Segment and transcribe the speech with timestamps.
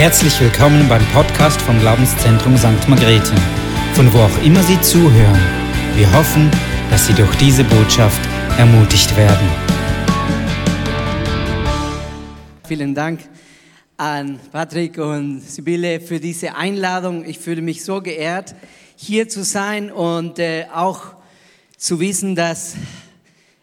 [0.00, 2.88] Herzlich willkommen beim Podcast vom Glaubenszentrum St.
[2.88, 3.34] Margrethe,
[3.92, 5.38] von wo auch immer Sie zuhören.
[5.94, 6.50] Wir hoffen,
[6.88, 8.18] dass Sie durch diese Botschaft
[8.56, 9.46] ermutigt werden.
[12.66, 13.20] Vielen Dank
[13.98, 17.26] an Patrick und Sibylle für diese Einladung.
[17.26, 18.54] Ich fühle mich so geehrt,
[18.96, 21.14] hier zu sein und äh, auch
[21.76, 22.74] zu wissen, dass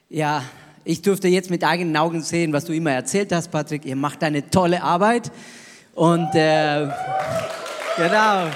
[0.08, 0.44] ja,
[0.86, 3.86] ich durfte jetzt mit eigenen Augen sehen, was du immer erzählt hast, Patrick.
[3.86, 5.32] Ihr macht eine tolle Arbeit.
[5.98, 6.88] Und äh,
[7.98, 8.52] genau.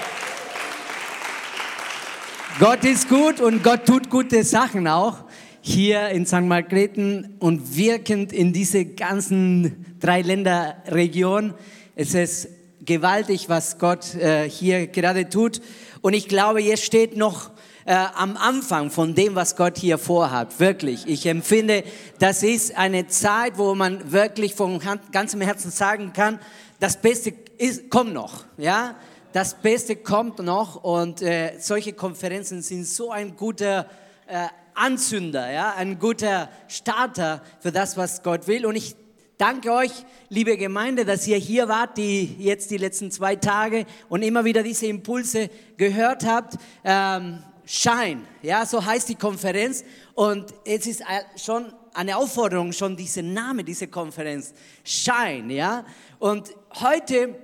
[2.59, 5.23] Gott ist gut und Gott tut gute Sachen auch
[5.59, 6.41] hier in St.
[6.41, 11.55] Margrethen und wirkend in diese ganzen drei Länderregion.
[11.95, 12.47] Es ist
[12.85, 15.61] gewaltig, was Gott äh, hier gerade tut.
[16.01, 17.49] Und ich glaube, jetzt steht noch
[17.85, 20.59] äh, am Anfang von dem, was Gott hier vorhat.
[20.59, 21.07] Wirklich.
[21.07, 21.85] Ich empfinde,
[22.19, 24.79] das ist eine Zeit, wo man wirklich von
[25.11, 26.37] ganzem Herzen sagen kann,
[26.81, 28.43] das Beste ist, kommt noch.
[28.57, 28.96] Ja?
[29.34, 33.85] Das Beste kommt noch und äh, solche Konferenzen sind so ein guter
[34.26, 35.76] äh, Anzünder, ja?
[35.76, 38.65] ein guter Starter für das, was Gott will.
[38.65, 38.96] Und ich
[39.38, 39.91] danke euch,
[40.29, 44.63] liebe Gemeinde, dass ihr hier wart, die jetzt die letzten zwei Tage und immer wieder
[44.63, 46.55] diese Impulse gehört habt.
[46.84, 49.84] Ähm, Shine, ja, so heißt die Konferenz.
[50.16, 51.04] Und es ist
[51.35, 54.53] schon eine Aufforderung, schon dieser Name, diese Konferenz,
[54.84, 55.85] Shine, ja.
[56.20, 57.35] Und heute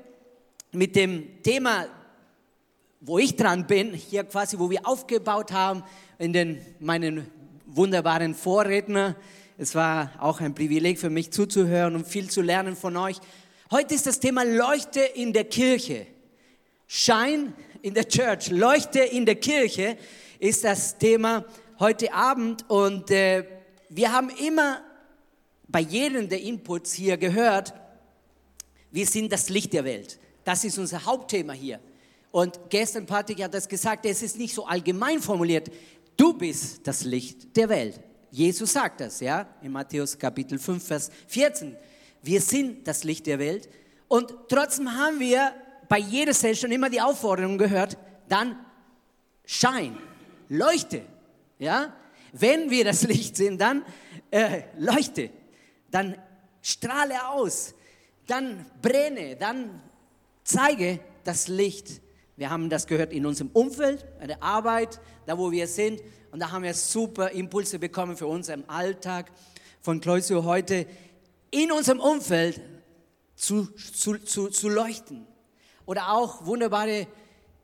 [0.71, 1.87] mit dem Thema,
[2.99, 5.83] wo ich dran bin, hier quasi, wo wir aufgebaut haben,
[6.17, 7.29] in den, meinen
[7.65, 9.15] wunderbaren Vorredner.
[9.57, 13.17] Es war auch ein Privileg für mich zuzuhören und viel zu lernen von euch.
[13.71, 16.07] Heute ist das Thema Leuchte in der Kirche.
[16.87, 19.97] Shine in der Church, Leuchte in der Kirche
[20.39, 21.43] ist das Thema
[21.79, 23.43] heute Abend und äh,
[23.89, 24.81] wir haben immer
[25.67, 27.73] bei jedem der Inputs hier gehört,
[28.91, 30.19] wir sind das Licht der Welt.
[30.43, 31.79] Das ist unser Hauptthema hier.
[32.31, 35.69] Und gestern Patrick hat das gesagt, es ist nicht so allgemein formuliert.
[36.15, 37.99] Du bist das Licht der Welt.
[38.31, 41.75] Jesus sagt das, ja, in Matthäus Kapitel 5, Vers 14.
[42.21, 43.69] Wir sind das Licht der Welt.
[44.07, 45.53] Und trotzdem haben wir
[45.87, 47.97] bei jeder Session immer die Aufforderung gehört,
[48.27, 48.57] dann
[49.45, 49.97] schein,
[50.49, 51.03] leuchte.
[51.59, 51.93] Ja?
[52.33, 53.83] Wenn wir das Licht sind, dann
[54.31, 55.29] äh, leuchte,
[55.91, 56.15] dann
[56.61, 57.73] strahle aus,
[58.27, 59.81] dann brenne, dann
[60.43, 62.01] zeige das Licht.
[62.35, 66.01] Wir haben das gehört in unserem Umfeld, bei der Arbeit, da wo wir sind.
[66.31, 69.31] Und da haben wir super Impulse bekommen für unseren Alltag
[69.81, 70.85] von Kleusio heute,
[71.49, 72.61] in unserem Umfeld
[73.35, 75.25] zu, zu, zu, zu leuchten.
[75.85, 77.07] Oder auch wunderbare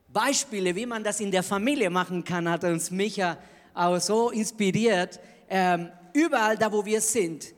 [0.08, 3.36] Beispiele, wie man das in der Familie machen kann, hat uns Micha
[3.74, 5.20] auch so inspiriert.
[5.48, 7.52] Ähm, überall da, wo wir sind.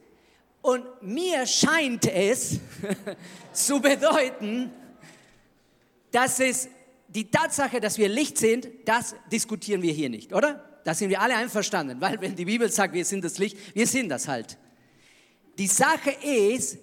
[0.63, 2.59] Und mir scheint es
[3.53, 4.73] zu bedeuten,
[6.11, 6.69] dass es
[7.07, 10.81] die Tatsache, dass wir Licht sind, das diskutieren wir hier nicht, oder?
[10.85, 13.87] Da sind wir alle einverstanden, weil wenn die Bibel sagt, wir sind das Licht, wir
[13.87, 14.59] sind das halt.
[15.59, 16.79] Die Sache ist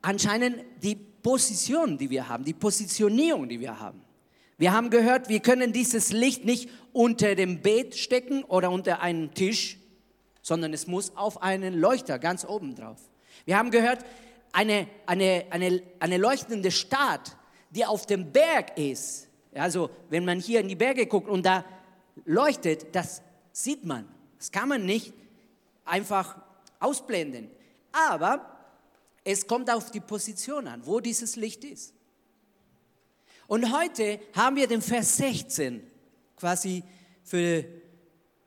[0.00, 4.02] anscheinend die Position, die wir haben, die Positionierung, die wir haben.
[4.62, 9.34] Wir haben gehört, wir können dieses Licht nicht unter dem Bett stecken oder unter einen
[9.34, 9.76] Tisch,
[10.40, 13.00] sondern es muss auf einen Leuchter ganz oben drauf.
[13.44, 14.04] Wir haben gehört,
[14.52, 17.36] eine, eine, eine, eine leuchtende Stadt,
[17.70, 19.26] die auf dem Berg ist.
[19.52, 21.64] Also wenn man hier in die Berge guckt und da
[22.24, 24.06] leuchtet, das sieht man.
[24.38, 25.12] Das kann man nicht
[25.84, 26.40] einfach
[26.78, 27.50] ausblenden.
[27.90, 28.48] Aber
[29.24, 31.94] es kommt auf die Position an, wo dieses Licht ist.
[33.52, 35.82] Und heute haben wir den Vers 16
[36.36, 36.82] quasi
[37.22, 37.62] für,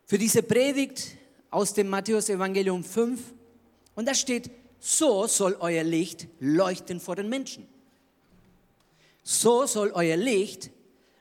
[0.04, 1.16] für diese Predigt
[1.52, 3.22] aus dem Matthäus Evangelium 5.
[3.94, 4.50] Und da steht,
[4.80, 7.68] so soll euer Licht leuchten vor den Menschen.
[9.22, 10.72] So soll euer Licht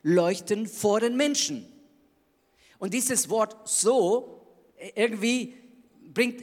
[0.03, 1.71] leuchten vor den Menschen.
[2.79, 4.47] Und dieses Wort so
[4.95, 5.59] irgendwie
[6.15, 6.43] bringt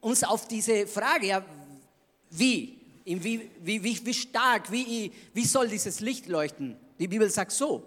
[0.00, 1.44] uns auf diese Frage, ja,
[2.30, 2.77] wie?
[3.08, 6.76] Wie, wie, wie, wie stark, wie, wie soll dieses Licht leuchten?
[6.98, 7.82] Die Bibel sagt so.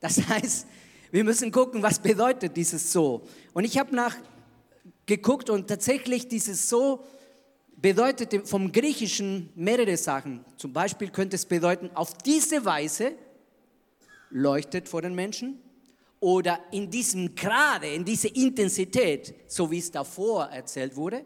[0.00, 0.66] Das heißt,
[1.12, 3.22] wir müssen gucken, was bedeutet dieses so.
[3.52, 7.04] Und ich habe nachgeguckt und tatsächlich dieses so
[7.76, 10.44] bedeutet vom Griechischen mehrere Sachen.
[10.56, 13.12] Zum Beispiel könnte es bedeuten, auf diese Weise
[14.30, 15.60] leuchtet vor den Menschen
[16.20, 21.24] oder in diesem Grade, in dieser Intensität, so wie es davor erzählt wurde.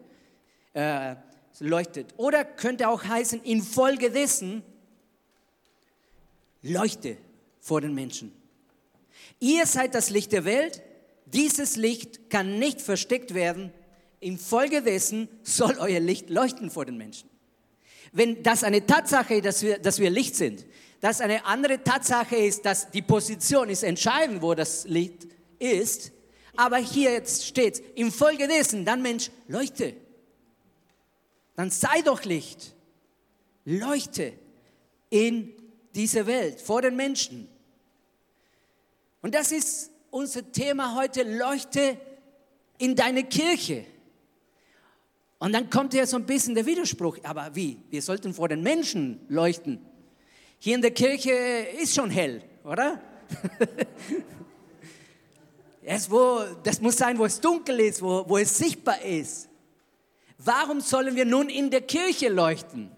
[0.73, 1.15] Äh,
[1.59, 2.13] leuchtet.
[2.17, 4.63] Oder könnte auch heißen, infolgedessen
[6.61, 7.17] leuchte
[7.59, 8.31] vor den Menschen.
[9.39, 10.81] Ihr seid das Licht der Welt.
[11.25, 13.73] Dieses Licht kann nicht versteckt werden.
[14.19, 17.29] Infolgedessen soll euer Licht leuchten vor den Menschen.
[18.11, 20.65] Wenn das eine Tatsache ist, dass wir, dass wir Licht sind,
[21.01, 25.27] dass eine andere Tatsache ist, dass die Position ist entscheidend, wo das Licht
[25.59, 26.11] ist,
[26.55, 29.95] aber hier jetzt steht, infolgedessen, dann Mensch, leuchte.
[31.57, 32.75] Dann sei doch Licht.
[33.65, 34.33] Leuchte
[35.09, 35.51] in
[35.95, 37.49] diese Welt, vor den Menschen.
[39.21, 41.97] Und das ist unser Thema heute, leuchte
[42.77, 43.85] in deine Kirche.
[45.39, 47.17] Und dann kommt ja so ein bisschen der Widerspruch.
[47.23, 47.81] Aber wie?
[47.89, 49.83] Wir sollten vor den Menschen leuchten.
[50.59, 51.31] Hier in der Kirche
[51.81, 53.01] ist schon hell, oder?
[55.81, 59.49] es, wo, das muss sein, wo es dunkel ist, wo, wo es sichtbar ist.
[60.47, 62.89] Warum sollen wir nun in der Kirche leuchten?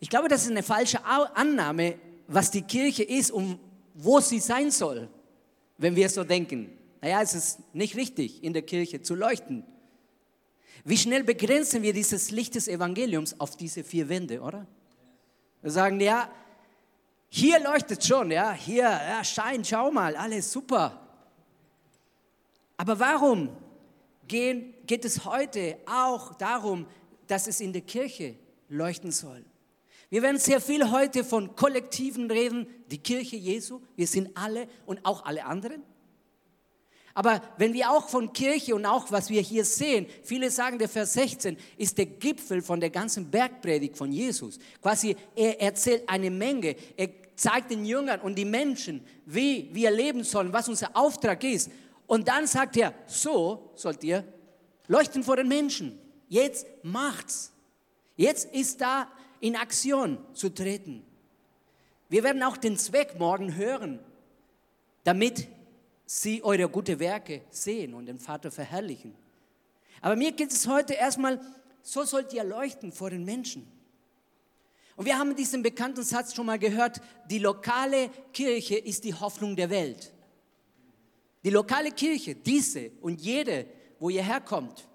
[0.00, 1.96] Ich glaube, das ist eine falsche Annahme,
[2.26, 3.60] was die Kirche ist und
[3.94, 5.08] wo sie sein soll,
[5.78, 6.76] wenn wir so denken.
[7.00, 9.64] Naja, es ist nicht richtig, in der Kirche zu leuchten.
[10.82, 14.66] Wie schnell begrenzen wir dieses Licht des Evangeliums auf diese vier Wände, oder?
[15.62, 16.28] Wir sagen, ja,
[17.28, 21.00] hier leuchtet schon, ja, hier, ja, scheint, schau mal, alles super.
[22.76, 23.50] Aber warum
[24.30, 26.86] gehen, geht es heute auch darum,
[27.26, 28.36] dass es in der Kirche
[28.68, 29.44] leuchten soll?
[30.08, 35.04] Wir werden sehr viel heute von Kollektiven reden, die Kirche Jesu, wir sind alle und
[35.04, 35.82] auch alle anderen.
[37.12, 40.88] Aber wenn wir auch von Kirche und auch was wir hier sehen, viele sagen, der
[40.88, 44.58] Vers 16 ist der Gipfel von der ganzen Bergpredigt von Jesus.
[44.80, 46.76] Quasi, er erzählt eine Menge.
[46.96, 51.70] Er zeigt den Jüngern und die Menschen, wie wir leben sollen, was unser Auftrag ist.
[52.10, 54.24] Und dann sagt er, so sollt ihr
[54.88, 55.96] leuchten vor den Menschen.
[56.28, 57.52] Jetzt macht's.
[58.16, 59.06] Jetzt ist da
[59.38, 61.06] in Aktion zu treten.
[62.08, 64.00] Wir werden auch den Zweck morgen hören,
[65.04, 65.46] damit
[66.04, 69.14] sie eure gute Werke sehen und den Vater verherrlichen.
[70.00, 71.40] Aber mir geht es heute erstmal,
[71.80, 73.70] so sollt ihr leuchten vor den Menschen.
[74.96, 79.54] Und wir haben diesen bekannten Satz schon mal gehört, die lokale Kirche ist die Hoffnung
[79.54, 80.12] der Welt.
[81.42, 83.66] Die lokale Kirche, diese und jede,
[83.98, 84.86] wo ihr herkommt,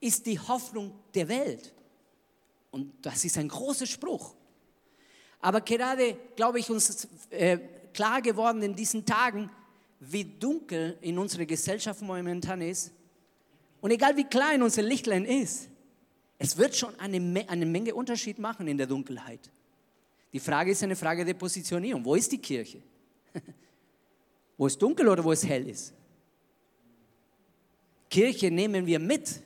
[0.00, 1.74] ist die Hoffnung der Welt.
[2.70, 4.34] Und das ist ein großer Spruch.
[5.40, 7.58] Aber gerade, glaube ich, uns äh,
[7.92, 9.50] klar geworden in diesen Tagen,
[10.00, 12.92] wie dunkel in unserer Gesellschaft momentan ist.
[13.80, 15.68] Und egal wie klein unser Lichtlein ist,
[16.38, 19.50] es wird schon eine, eine Menge Unterschied machen in der Dunkelheit.
[20.32, 22.04] Die Frage ist eine Frage der Positionierung.
[22.04, 22.82] Wo ist die Kirche?
[24.56, 25.92] wo es dunkel oder wo es hell ist?
[28.10, 29.42] Kirche nehmen wir mit,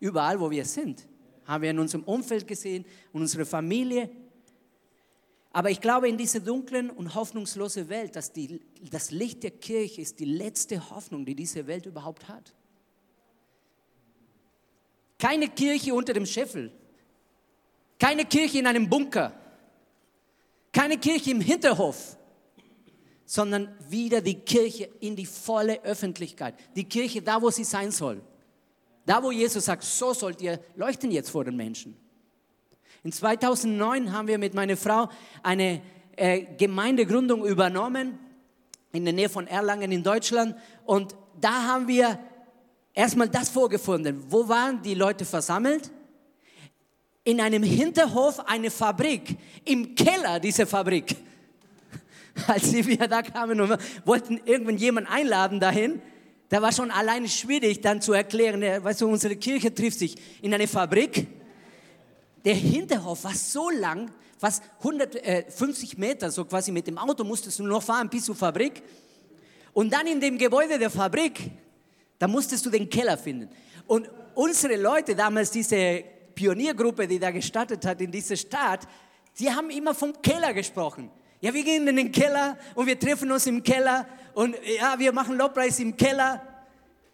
[0.00, 1.06] überall wo wir sind.
[1.44, 4.10] Haben wir in unserem Umfeld gesehen, in unserer Familie,
[5.56, 8.60] aber ich glaube in diese dunklen und hoffnungslose Welt, dass die,
[8.90, 12.52] das Licht der Kirche ist die letzte Hoffnung, die diese Welt überhaupt hat.
[15.18, 16.70] Keine Kirche unter dem Scheffel,
[17.98, 19.32] keine Kirche in einem Bunker,
[20.72, 22.18] keine Kirche im Hinterhof,
[23.26, 26.54] sondern wieder die Kirche in die volle Öffentlichkeit.
[26.76, 28.22] Die Kirche da, wo sie sein soll.
[29.04, 31.96] Da, wo Jesus sagt, so sollt ihr leuchten jetzt vor den Menschen.
[33.02, 35.08] In 2009 haben wir mit meiner Frau
[35.42, 35.82] eine
[36.16, 38.18] äh, Gemeindegründung übernommen
[38.92, 42.18] in der Nähe von Erlangen in Deutschland und da haben wir
[42.94, 44.24] erstmal das vorgefunden.
[44.28, 45.90] Wo waren die Leute versammelt?
[47.22, 51.16] In einem Hinterhof eine Fabrik, im Keller dieser Fabrik.
[52.46, 56.00] Als wir da kamen und wollten irgendjemanden einladen dahin,
[56.48, 60.54] da war schon alleine schwierig dann zu erklären, weißt du, unsere Kirche trifft sich in
[60.54, 61.26] einer Fabrik
[62.46, 67.64] der Hinterhof war so lang, fast 150 Meter, so quasi mit dem Auto musstest du
[67.64, 68.84] noch fahren bis zur Fabrik.
[69.72, 71.50] Und dann in dem Gebäude der Fabrik,
[72.20, 73.50] da musstest du den Keller finden.
[73.88, 76.04] Und unsere Leute damals, diese
[76.36, 78.86] Pioniergruppe, die da gestartet hat in dieser Stadt,
[79.40, 81.10] die haben immer vom Keller gesprochen.
[81.40, 85.12] Ja, wir gehen in den Keller und wir treffen uns im Keller und ja, wir
[85.12, 86.40] machen Lobpreis im Keller.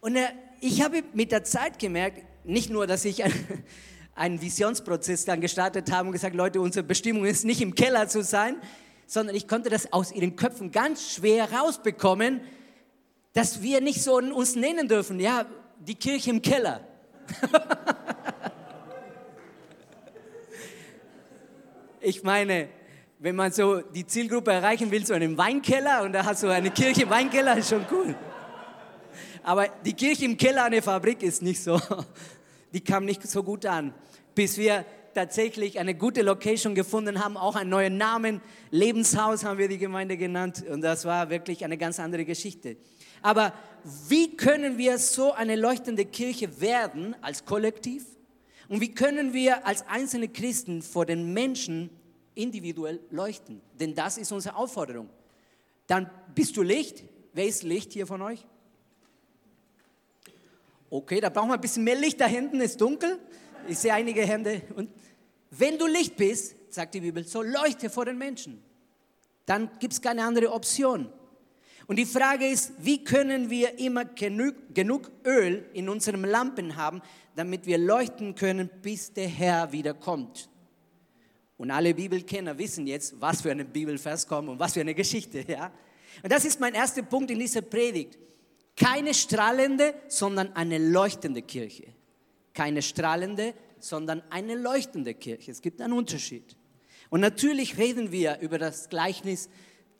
[0.01, 0.29] Und äh,
[0.61, 3.23] ich habe mit der Zeit gemerkt, nicht nur, dass ich
[4.15, 8.23] einen Visionsprozess dann gestartet haben und gesagt, Leute, unsere Bestimmung ist nicht im Keller zu
[8.23, 8.57] sein,
[9.07, 12.41] sondern ich konnte das aus ihren Köpfen ganz schwer rausbekommen,
[13.33, 15.47] dass wir nicht so uns nennen dürfen, ja,
[15.81, 16.87] die Kirche im Keller.
[22.01, 22.69] ich meine,
[23.23, 26.71] wenn man so die Zielgruppe erreichen will, so einen Weinkeller und da hast du eine
[26.71, 28.15] Kirche im Weinkeller, ist schon cool.
[29.45, 31.81] Aber die Kirche im Keller eine Fabrik ist nicht so
[32.73, 33.93] die kam nicht so gut an,
[34.35, 38.41] bis wir tatsächlich eine gute Location gefunden haben, auch einen neuen Namen.
[38.71, 42.77] Lebenshaus haben wir die Gemeinde genannt und das war wirklich eine ganz andere Geschichte.
[43.21, 43.53] Aber
[44.09, 48.05] wie können wir so eine leuchtende Kirche werden als Kollektiv?
[48.69, 51.91] Und wie können wir als einzelne Christen vor den Menschen
[52.35, 53.61] individuell leuchten?
[53.79, 55.09] Denn das ist unsere Aufforderung.
[55.87, 57.05] Dann bist du Licht.
[57.33, 58.47] Wer ist Licht hier von euch?
[60.91, 63.19] Okay, da brauchen wir ein bisschen mehr Licht da hinten, ist dunkel.
[63.67, 64.63] Ich sehe einige Hände.
[64.77, 64.91] Und
[65.51, 68.63] wenn du Licht bist, sagt die Bibel, so leuchte vor den Menschen.
[69.47, 71.11] Dann gibt es keine andere Option.
[71.87, 77.03] Und die Frage ist, wie können wir immer genug, genug Öl in unseren Lampen haben,
[77.35, 80.49] damit wir leuchten können, bis der Herr wiederkommt.
[81.63, 85.45] Und alle Bibelkenner wissen jetzt, was für ein Bibelvers kommt und was für eine Geschichte.
[85.47, 85.71] Ja?
[86.21, 88.19] Und das ist mein erster Punkt in dieser Predigt.
[88.77, 91.85] Keine strahlende, sondern eine leuchtende Kirche.
[92.53, 95.53] Keine strahlende, sondern eine leuchtende Kirche.
[95.53, 96.57] Es gibt einen Unterschied.
[97.11, 99.49] Und natürlich reden wir über das Gleichnis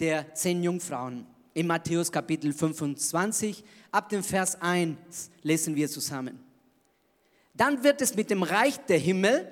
[0.01, 1.29] der zehn Jungfrauen.
[1.55, 6.41] In Matthäus Kapitel 25, ab dem Vers 1 lesen wir zusammen.
[7.55, 9.47] Dann wird es mit dem Reich der Himmel,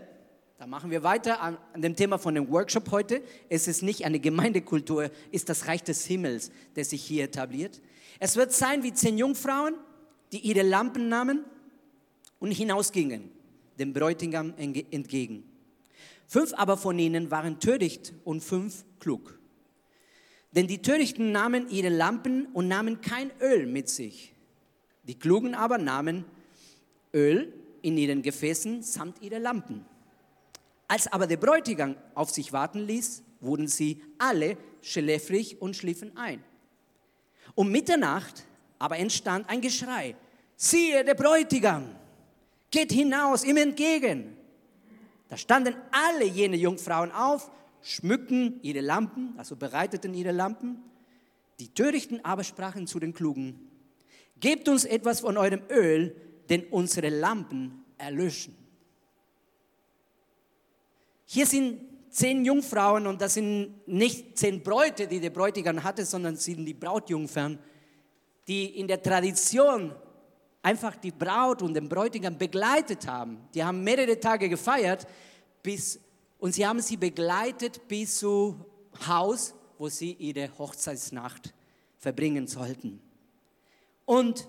[0.61, 4.21] da machen wir weiter an, dem Thema von dem Workshop heute, es ist nicht eine
[4.21, 7.81] Gemeindekultur, ist das Reich des Himmels, das sich hier etabliert.
[8.19, 9.75] Es wird sein wie zehn Jungfrauen,
[10.33, 11.47] die ihre Lampen nahmen
[12.41, 13.31] und hinausgingen,
[13.79, 15.45] dem Bräutigam entgegen.
[16.27, 19.39] Fünf aber von ihnen waren töricht und fünf klug.
[20.53, 24.35] Denn die Törichten nahmen ihre Lampen und nahmen kein Öl mit sich.
[25.05, 26.27] Die Klugen aber nahmen
[27.15, 27.51] Öl
[27.81, 29.87] in ihren Gefäßen samt ihrer Lampen.
[30.91, 36.43] Als aber der Bräutigam auf sich warten ließ, wurden sie alle schläfrig und schliefen ein.
[37.55, 38.45] Um Mitternacht
[38.77, 40.17] aber entstand ein Geschrei.
[40.57, 41.95] Siehe, der Bräutigam
[42.73, 44.37] geht hinaus ihm entgegen.
[45.29, 50.83] Da standen alle jene Jungfrauen auf, schmückten ihre Lampen, also bereiteten ihre Lampen.
[51.61, 53.71] Die Törichten aber sprachen zu den Klugen,
[54.41, 56.17] gebt uns etwas von eurem Öl,
[56.49, 58.60] denn unsere Lampen erlöschen.
[61.33, 66.35] Hier sind zehn Jungfrauen und das sind nicht zehn Bräute, die der Bräutigam hatte, sondern
[66.35, 67.57] sind die Brautjungfern,
[68.49, 69.95] die in der Tradition
[70.61, 73.39] einfach die Braut und den Bräutigam begleitet haben.
[73.55, 75.07] Die haben mehrere Tage gefeiert
[75.63, 76.01] bis,
[76.41, 78.67] und sie haben sie begleitet bis zu
[79.07, 81.55] Haus, wo sie ihre Hochzeitsnacht
[81.97, 83.01] verbringen sollten.
[84.05, 84.49] Und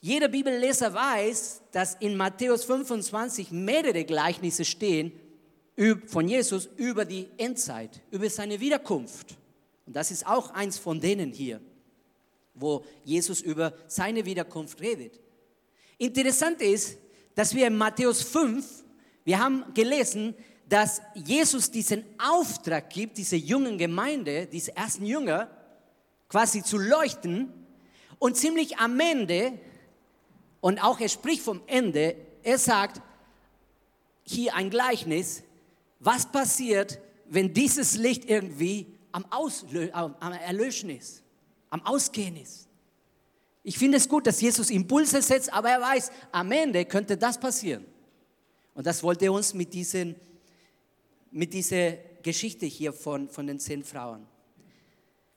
[0.00, 5.12] jeder Bibelleser weiß, dass in Matthäus 25 mehrere Gleichnisse stehen
[6.06, 9.36] von Jesus über die Endzeit, über seine Wiederkunft.
[9.86, 11.60] Und das ist auch eins von denen hier,
[12.54, 15.20] wo Jesus über seine Wiederkunft redet.
[15.98, 16.98] Interessant ist,
[17.34, 18.84] dass wir in Matthäus 5,
[19.24, 20.34] wir haben gelesen,
[20.68, 25.50] dass Jesus diesen Auftrag gibt, diese jungen Gemeinde, diese ersten Jünger,
[26.28, 27.52] quasi zu leuchten.
[28.18, 29.58] Und ziemlich am Ende,
[30.60, 33.02] und auch er spricht vom Ende, er sagt
[34.24, 35.42] hier ein Gleichnis,
[36.00, 41.22] was passiert, wenn dieses Licht irgendwie am, Auslö am Erlöschen ist,
[41.70, 42.68] am Ausgehen ist.
[43.62, 47.40] Ich finde es gut, dass Jesus Impulse setzt, aber er weiß, am Ende könnte das
[47.40, 47.84] passieren.
[48.74, 50.16] Und das wollte er uns mit, diesen,
[51.30, 54.26] mit dieser Geschichte hier von, von den zehn Frauen.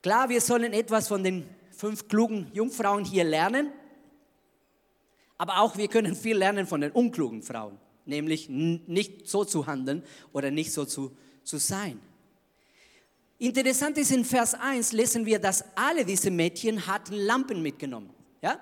[0.02, 3.72] Klar, wir sollen etwas von den fünf klugen Jungfrauen hier lernen,
[5.38, 10.04] aber auch wir können viel lernen von den unklugen Frauen, nämlich nicht so zu handeln
[10.34, 12.00] oder nicht so zu, zu sein.
[13.40, 18.10] Interessant ist, in Vers 1 lesen wir, dass alle diese Mädchen hatten Lampen mitgenommen.
[18.42, 18.60] Ja?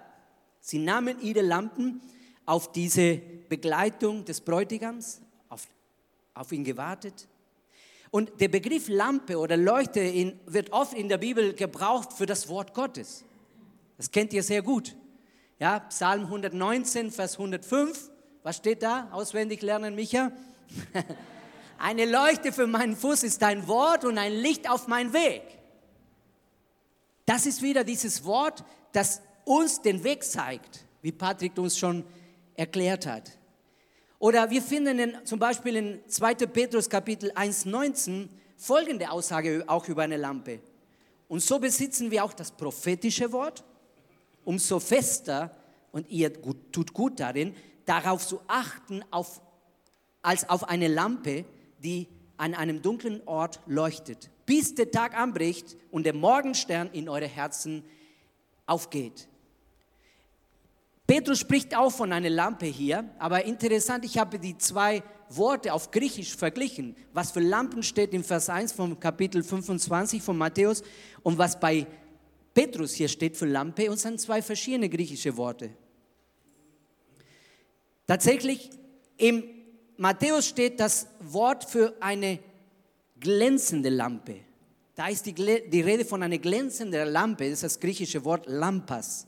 [0.59, 2.01] Sie nahmen ihre Lampen
[2.45, 5.67] auf diese Begleitung des Bräutigams, auf,
[6.33, 7.27] auf ihn gewartet.
[8.11, 12.47] Und der Begriff Lampe oder Leuchte in, wird oft in der Bibel gebraucht für das
[12.49, 13.23] Wort Gottes.
[13.97, 14.95] Das kennt ihr sehr gut.
[15.59, 18.11] Ja, Psalm 119, Vers 105.
[18.45, 19.09] Was steht da?
[19.11, 20.31] Auswendig lernen, Micha.
[21.79, 25.41] Eine Leuchte für meinen Fuß ist dein Wort und ein Licht auf meinen Weg.
[27.25, 32.03] Das ist wieder dieses Wort, das uns den Weg zeigt, wie Patrick uns schon
[32.55, 33.31] erklärt hat.
[34.19, 36.35] Oder wir finden in, zum Beispiel in 2.
[36.45, 40.59] Petrus Kapitel 1,19 folgende Aussage auch über eine Lampe.
[41.27, 43.63] Und so besitzen wir auch das prophetische Wort,
[44.43, 45.49] umso fester,
[45.91, 46.31] und ihr
[46.71, 49.41] tut gut darin, darauf zu achten, auf,
[50.21, 51.45] als auf eine Lampe,
[51.79, 57.27] die an einem dunklen Ort leuchtet, bis der Tag anbricht und der Morgenstern in eure
[57.27, 57.83] Herzen
[58.65, 59.27] aufgeht.
[61.07, 65.91] Petrus spricht auch von einer Lampe hier, aber interessant, ich habe die zwei Worte auf
[65.91, 66.95] Griechisch verglichen.
[67.13, 70.81] Was für Lampen steht im Vers 1 vom Kapitel 25 von Matthäus
[71.21, 71.85] und was bei
[72.55, 75.71] Petrus hier steht für Lampe und sind zwei verschiedene griechische Worte.
[78.07, 78.69] Tatsächlich
[79.17, 79.43] im
[79.97, 82.39] Matthäus steht das Wort für eine
[83.19, 84.41] glänzende Lampe.
[84.95, 89.27] Da ist die, die Rede von einer glänzenden Lampe, das ist das griechische Wort Lampas.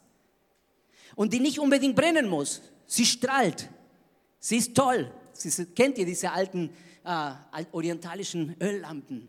[1.15, 2.61] Und die nicht unbedingt brennen muss.
[2.85, 3.69] Sie strahlt.
[4.39, 5.11] Sie ist toll.
[5.33, 6.69] Sie, kennt ihr diese alten
[7.03, 9.27] äh, orientalischen Öllampen?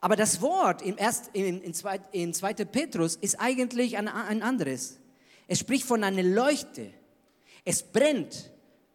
[0.00, 2.54] Aber das Wort im Erst, in, in, zweit, in 2.
[2.66, 4.98] Petrus ist eigentlich ein, ein anderes.
[5.46, 6.92] Es spricht von einer Leuchte.
[7.64, 8.50] Es brennt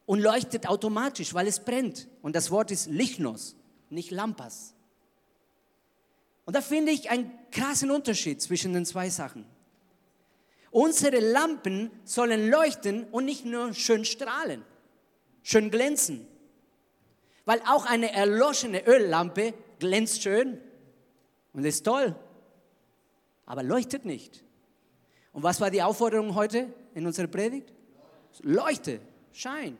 [0.05, 2.07] und leuchtet automatisch, weil es brennt.
[2.21, 3.55] Und das Wort ist Lichnos,
[3.89, 4.73] nicht Lampas.
[6.45, 9.45] Und da finde ich einen krassen Unterschied zwischen den zwei Sachen.
[10.71, 14.63] Unsere Lampen sollen leuchten und nicht nur schön strahlen,
[15.41, 16.27] schön glänzen.
[17.45, 20.59] Weil auch eine erloschene Öllampe glänzt schön
[21.53, 22.15] und ist toll,
[23.45, 24.43] aber leuchtet nicht.
[25.33, 27.73] Und was war die Aufforderung heute in unserer Predigt?
[28.41, 28.99] Leuchte,
[29.33, 29.77] schein.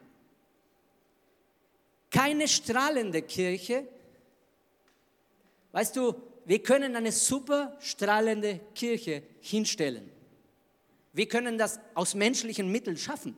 [2.10, 3.88] Keine strahlende Kirche.
[5.72, 6.16] Weißt du,
[6.46, 10.10] wir können eine super strahlende Kirche hinstellen.
[11.14, 13.38] Wir können das aus menschlichen Mitteln schaffen.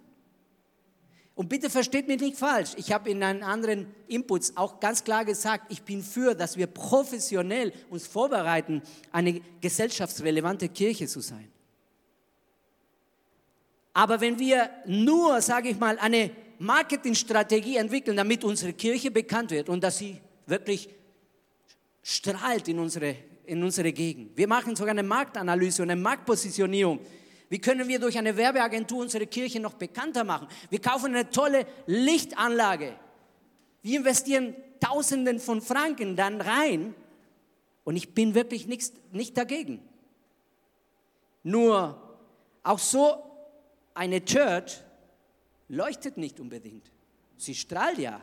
[1.36, 2.72] Und bitte versteht mich nicht falsch.
[2.76, 6.68] Ich habe in einem anderen Inputs auch ganz klar gesagt, ich bin für, dass wir
[6.68, 11.52] professionell uns vorbereiten, eine gesellschaftsrelevante Kirche zu sein.
[13.94, 19.68] Aber wenn wir nur, sage ich mal, eine Marketingstrategie entwickeln, damit unsere Kirche bekannt wird
[19.68, 20.90] und dass sie wirklich
[22.04, 24.38] strahlt in unsere, in unsere Gegend.
[24.38, 27.00] Wir machen sogar eine Marktanalyse und eine Marktpositionierung.
[27.50, 30.48] Wie können wir durch eine Werbeagentur unsere Kirche noch bekannter machen?
[30.70, 32.94] Wir kaufen eine tolle Lichtanlage.
[33.82, 36.96] Wir investieren Tausenden von Franken dann rein
[37.84, 39.82] und ich bin wirklich nichts, nicht dagegen.
[41.44, 42.18] Nur
[42.64, 43.31] auch so
[44.02, 44.82] eine Church
[45.68, 46.92] leuchtet nicht unbedingt.
[47.38, 48.20] Sie strahlt ja,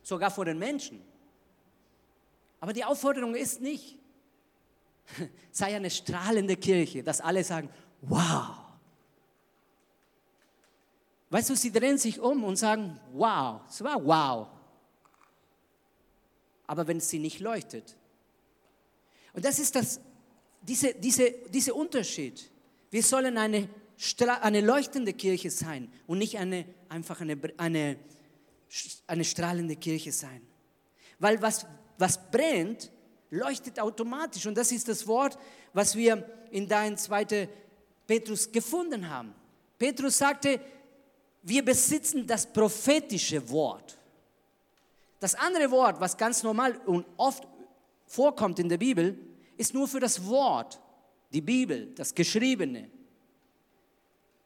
[0.00, 1.02] sogar vor den Menschen.
[2.60, 3.98] Aber die Aufforderung ist nicht,
[5.50, 7.68] sei eine strahlende Kirche, dass alle sagen,
[8.02, 8.58] wow.
[11.30, 14.46] Weißt du, sie drehen sich um und sagen, wow, es war wow.
[16.68, 17.96] Aber wenn sie nicht leuchtet.
[19.32, 20.00] Und das ist das,
[20.62, 22.48] diese, diese, dieser Unterschied.
[22.88, 23.68] Wir sollen eine,
[24.40, 27.96] eine leuchtende Kirche sein und nicht eine, einfach eine, eine,
[29.06, 30.40] eine strahlende Kirche sein.
[31.18, 31.66] Weil was,
[31.98, 32.90] was brennt,
[33.30, 34.46] leuchtet automatisch.
[34.46, 35.38] Und das ist das Wort,
[35.72, 37.48] was wir in dein 2.
[38.06, 39.34] Petrus gefunden haben.
[39.78, 40.60] Petrus sagte,
[41.42, 43.98] wir besitzen das prophetische Wort.
[45.20, 47.46] Das andere Wort, was ganz normal und oft
[48.06, 49.18] vorkommt in der Bibel,
[49.56, 50.80] ist nur für das Wort,
[51.32, 52.90] die Bibel, das Geschriebene.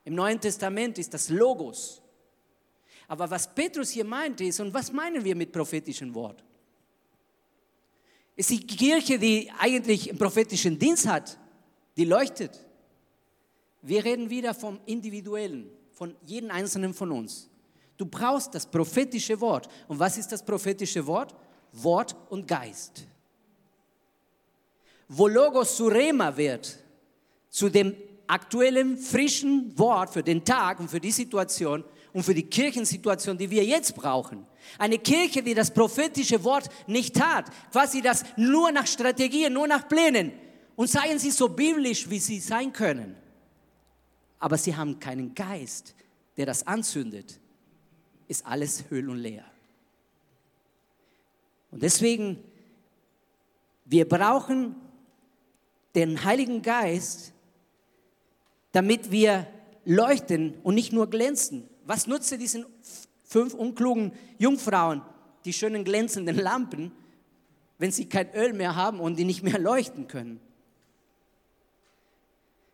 [0.04, 2.02] Im Neuen Testament ist das Logos.
[3.08, 6.42] Aber was Petrus hier meinte ist, und was meinen wir mit prophetischem Wort?
[8.34, 11.38] Ist die Kirche, die eigentlich einen prophetischen Dienst hat,
[11.96, 12.58] die leuchtet.
[13.82, 17.50] Wir reden wieder vom Individuellen, von jedem Einzelnen von uns.
[17.96, 19.68] Du brauchst das prophetische Wort.
[19.88, 21.34] Und was ist das prophetische Wort?
[21.72, 23.06] Wort und Geist.
[25.08, 26.78] Wo Logos zu Rema wird,
[27.50, 27.94] zu dem
[28.32, 33.50] aktuellen, frischen Wort für den Tag und für die Situation und für die Kirchensituation, die
[33.50, 34.46] wir jetzt brauchen.
[34.78, 39.88] Eine Kirche, die das prophetische Wort nicht hat, quasi das nur nach Strategien, nur nach
[39.88, 40.32] Plänen.
[40.76, 43.16] Und seien sie so biblisch, wie sie sein können
[44.42, 45.94] aber sie haben keinen Geist,
[46.36, 47.38] der das anzündet,
[48.26, 49.44] ist alles höhl und leer.
[51.70, 52.42] Und deswegen,
[53.84, 54.74] wir brauchen
[55.94, 57.32] den Heiligen Geist,
[58.72, 59.46] damit wir
[59.84, 61.68] leuchten und nicht nur glänzen.
[61.84, 62.66] Was nutzt diesen
[63.24, 65.02] fünf unklugen Jungfrauen
[65.44, 66.92] die schönen glänzenden Lampen,
[67.78, 70.40] wenn sie kein Öl mehr haben und die nicht mehr leuchten können?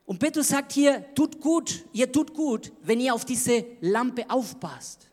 [0.07, 5.11] Und Petrus sagt hier, tut gut, ihr tut gut, wenn ihr auf diese Lampe aufpasst.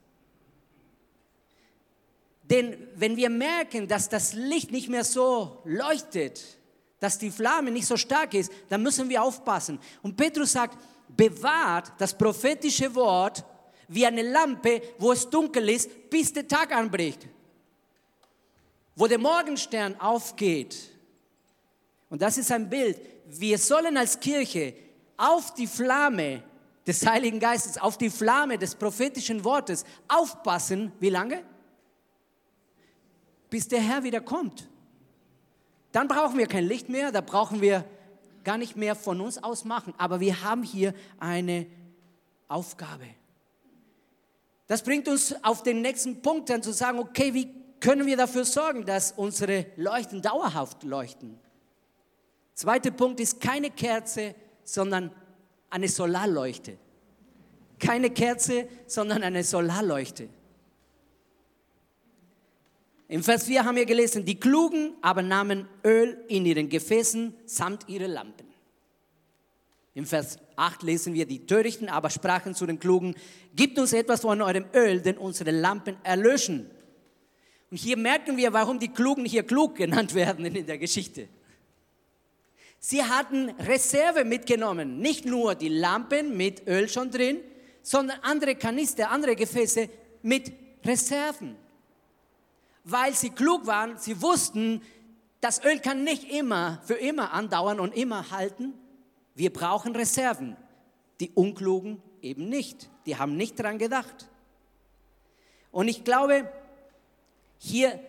[2.43, 6.59] Denn wenn wir merken, dass das Licht nicht mehr so leuchtet,
[6.99, 9.79] dass die Flamme nicht so stark ist, dann müssen wir aufpassen.
[10.01, 10.77] Und Petrus sagt,
[11.09, 13.43] bewahrt das prophetische Wort
[13.87, 17.27] wie eine Lampe, wo es dunkel ist, bis der Tag anbricht.
[18.95, 20.75] Wo der Morgenstern aufgeht.
[22.09, 22.99] Und das ist ein Bild.
[23.27, 24.73] Wir sollen als Kirche
[25.17, 26.43] auf die Flamme
[26.87, 30.91] des Heiligen Geistes, auf die Flamme des prophetischen Wortes aufpassen.
[30.99, 31.43] Wie lange?
[33.49, 34.67] Bis der Herr wieder kommt.
[35.95, 37.85] Dann brauchen wir kein Licht mehr, da brauchen wir
[38.43, 39.93] gar nicht mehr von uns aus machen.
[39.97, 41.67] Aber wir haben hier eine
[42.49, 43.05] Aufgabe.
[44.67, 47.47] Das bringt uns auf den nächsten Punkt dann zu sagen, okay, wie
[47.79, 51.39] können wir dafür sorgen, dass unsere Leuchten dauerhaft leuchten?
[52.55, 55.11] Zweiter Punkt ist keine Kerze, sondern
[55.69, 56.77] eine Solarleuchte.
[57.79, 60.27] Keine Kerze, sondern eine Solarleuchte.
[63.07, 67.87] Im Vers 4 haben wir gelesen, die Klugen aber nahmen Öl in ihren Gefäßen samt
[67.87, 68.47] ihre Lampen.
[69.93, 73.15] Im Vers 8 lesen wir, die Törichten aber sprachen zu den Klugen,
[73.55, 76.69] gibt uns etwas von eurem Öl, denn unsere Lampen erlöschen.
[77.69, 81.29] Und hier merken wir, warum die Klugen hier klug genannt werden in der Geschichte.
[82.79, 87.39] Sie hatten Reserve mitgenommen, nicht nur die Lampen mit Öl schon drin,
[87.81, 89.89] sondern andere Kanister, andere Gefäße
[90.23, 90.51] mit
[90.83, 91.55] Reserven
[92.85, 94.81] weil sie klug waren, sie wussten,
[95.41, 98.73] das Öl kann nicht immer für immer andauern und immer halten.
[99.33, 100.55] Wir brauchen Reserven.
[101.19, 102.89] Die Unklugen eben nicht.
[103.05, 104.29] Die haben nicht dran gedacht.
[105.71, 106.49] Und ich glaube,
[107.57, 107.99] hier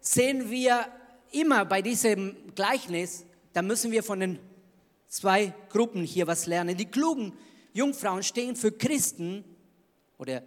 [0.00, 0.86] sehen wir
[1.30, 4.38] immer bei diesem Gleichnis, da müssen wir von den
[5.08, 6.76] zwei Gruppen hier was lernen.
[6.76, 7.32] Die klugen
[7.72, 9.44] Jungfrauen stehen für Christen
[10.18, 10.42] oder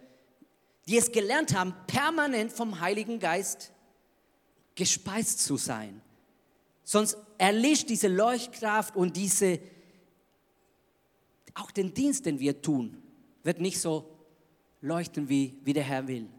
[0.87, 3.71] die es gelernt haben, permanent vom Heiligen Geist
[4.77, 6.01] gespeist zu sein.
[6.85, 9.59] Sonst erlischt diese Leuchtkraft und diese,
[11.53, 12.97] auch den Dienst, den wir tun,
[13.43, 14.09] wird nicht so
[14.79, 16.29] leuchten, wie, wie der Herr will.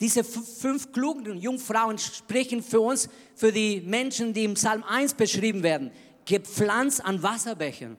[0.00, 5.62] Diese fünf klugen Jungfrauen sprechen für uns, für die Menschen, die im Psalm 1 beschrieben
[5.62, 5.90] werden,
[6.24, 7.98] gepflanzt an Wasserbächen.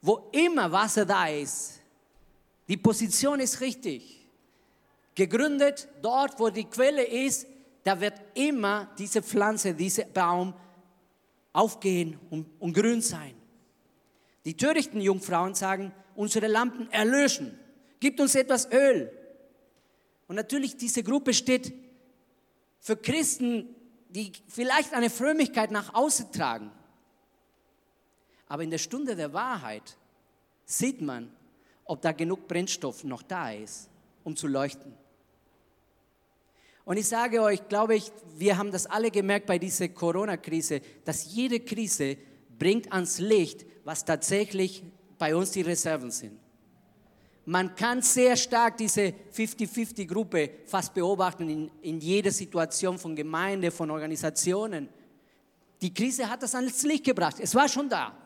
[0.00, 1.80] Wo immer Wasser da ist,
[2.68, 4.20] die Position ist richtig.
[5.16, 7.46] Gegründet dort, wo die Quelle ist,
[7.84, 10.54] da wird immer diese Pflanze, dieser Baum
[11.52, 13.34] aufgehen und, und grün sein.
[14.44, 17.58] Die törichten Jungfrauen sagen, unsere Lampen erlöschen,
[18.00, 19.10] gibt uns etwas Öl.
[20.26, 21.72] Und natürlich, diese Gruppe steht
[22.80, 23.74] für Christen,
[24.08, 26.70] die vielleicht eine Frömmigkeit nach außen tragen.
[28.48, 29.96] Aber in der Stunde der Wahrheit
[30.64, 31.30] sieht man,
[31.84, 33.88] ob da genug Brennstoff noch da ist,
[34.22, 34.94] um zu leuchten.
[36.84, 41.32] Und ich sage euch, glaube ich, wir haben das alle gemerkt bei dieser Corona-Krise, dass
[41.34, 42.16] jede Krise
[42.58, 44.82] bringt ans Licht, was tatsächlich
[45.18, 46.38] bei uns die Reserven sind.
[47.46, 53.90] Man kann sehr stark diese 50-50-Gruppe fast beobachten in, in jeder Situation von Gemeinde, von
[53.90, 54.88] Organisationen.
[55.82, 57.36] Die Krise hat das ans Licht gebracht.
[57.40, 58.16] Es war schon da.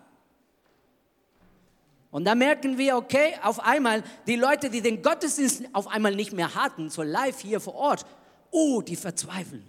[2.11, 6.33] Und da merken wir, okay, auf einmal, die Leute, die den Gottesdienst auf einmal nicht
[6.33, 8.07] mehr hatten, so live hier vor Ort,
[8.50, 9.64] Oh, die verzweifeln.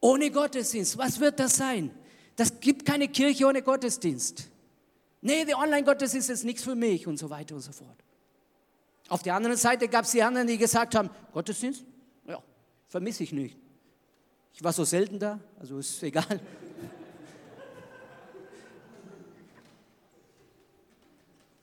[0.00, 1.90] Ohne Gottesdienst, was wird das sein?
[2.36, 4.48] Das gibt keine Kirche ohne Gottesdienst.
[5.20, 8.02] Nee, der Online-Gottesdienst ist nichts für mich und so weiter und so fort.
[9.08, 11.84] Auf der anderen Seite gab es die anderen, die gesagt haben, Gottesdienst?
[12.26, 12.42] Ja,
[12.88, 13.56] vermisse ich nicht.
[14.54, 16.40] Ich war so selten da, also ist egal.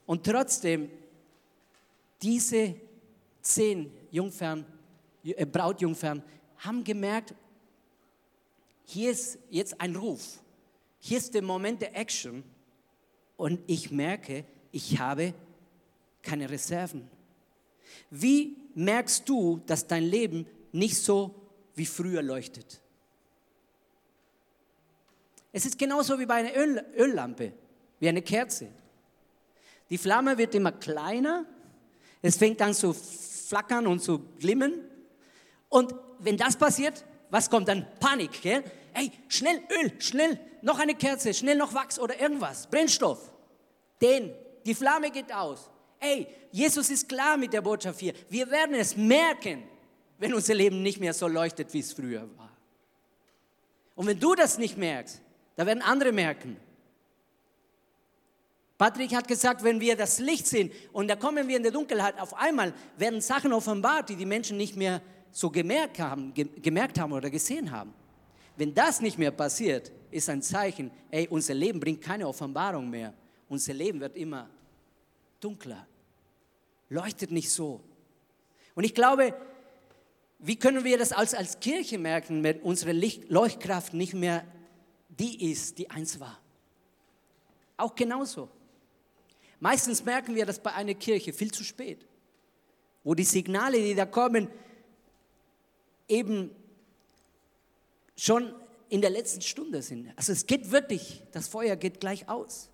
[0.06, 0.90] Und trotzdem,
[2.20, 2.74] diese
[3.42, 4.64] zehn Jungfern,
[5.22, 6.22] äh, Brautjungfern
[6.60, 7.34] haben gemerkt,
[8.84, 10.40] hier ist jetzt ein Ruf,
[11.00, 12.44] hier ist der Moment der Action
[13.36, 15.34] und ich merke, ich habe
[16.22, 17.08] keine Reserven.
[18.10, 21.34] Wie merkst du, dass dein Leben nicht so
[21.74, 22.80] wie früher leuchtet?
[25.52, 27.52] Es ist genauso wie bei einer Öl Öllampe,
[27.98, 28.68] wie eine Kerze.
[29.88, 31.46] Die Flamme wird immer kleiner,
[32.22, 34.74] es fängt an zu flackern und zu glimmen
[35.68, 37.86] und wenn das passiert, was kommt dann?
[37.98, 38.64] Panik, gell?
[38.92, 43.30] Ey, schnell Öl, schnell noch eine Kerze, schnell noch Wachs oder irgendwas, Brennstoff.
[44.00, 44.32] Denn
[44.66, 45.70] die Flamme geht aus.
[45.98, 48.14] Ey, Jesus ist klar mit der Botschaft hier.
[48.28, 49.62] Wir werden es merken,
[50.18, 52.50] wenn unser Leben nicht mehr so leuchtet, wie es früher war.
[53.94, 55.20] Und wenn du das nicht merkst,
[55.56, 56.56] da werden andere merken.
[58.78, 62.18] Patrick hat gesagt, wenn wir das Licht sehen und da kommen wir in der Dunkelheit,
[62.18, 67.12] auf einmal werden Sachen offenbart, die die Menschen nicht mehr so gemerkt haben, gemerkt haben
[67.12, 67.94] oder gesehen haben.
[68.56, 73.14] Wenn das nicht mehr passiert, ist ein Zeichen, ey, unser Leben bringt keine Offenbarung mehr.
[73.48, 74.48] Unser Leben wird immer
[75.40, 75.86] dunkler,
[76.88, 77.80] leuchtet nicht so.
[78.74, 79.34] Und ich glaube,
[80.38, 84.44] wie können wir das als, als Kirche merken, wenn unsere Licht, Leuchtkraft nicht mehr
[85.08, 86.40] die ist, die eins war?
[87.76, 88.48] Auch genauso.
[89.58, 92.06] Meistens merken wir das bei einer Kirche viel zu spät,
[93.04, 94.48] wo die Signale, die da kommen,
[96.10, 96.50] eben
[98.16, 98.54] schon
[98.88, 100.12] in der letzten Stunde sind.
[100.16, 102.68] Also es geht wirklich, das Feuer geht gleich aus.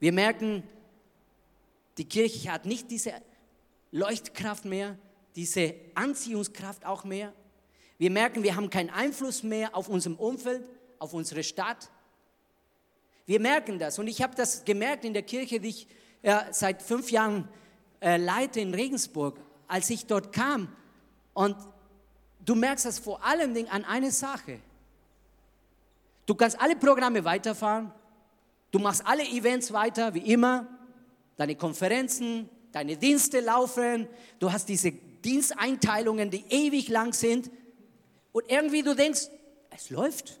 [0.00, 0.62] Wir merken,
[1.98, 3.12] die Kirche hat nicht diese
[3.90, 4.96] Leuchtkraft mehr,
[5.36, 7.32] diese Anziehungskraft auch mehr.
[7.98, 10.64] Wir merken, wir haben keinen Einfluss mehr auf unserem Umfeld,
[10.98, 11.90] auf unsere Stadt.
[13.26, 13.98] Wir merken das.
[13.98, 15.88] Und ich habe das gemerkt in der Kirche, die ich
[16.22, 17.48] ja, seit fünf Jahren
[18.00, 20.74] äh, leite in Regensburg, als ich dort kam.
[21.38, 21.56] Und
[22.44, 24.58] du merkst das vor allen Dingen an einer Sache.
[26.26, 27.92] Du kannst alle Programme weiterfahren,
[28.72, 30.66] du machst alle Events weiter, wie immer,
[31.36, 34.08] deine Konferenzen, deine Dienste laufen,
[34.40, 37.52] du hast diese Diensteinteilungen, die ewig lang sind
[38.32, 39.28] und irgendwie du denkst,
[39.70, 40.40] es läuft.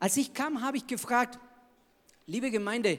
[0.00, 1.38] Als ich kam, habe ich gefragt,
[2.24, 2.98] liebe Gemeinde,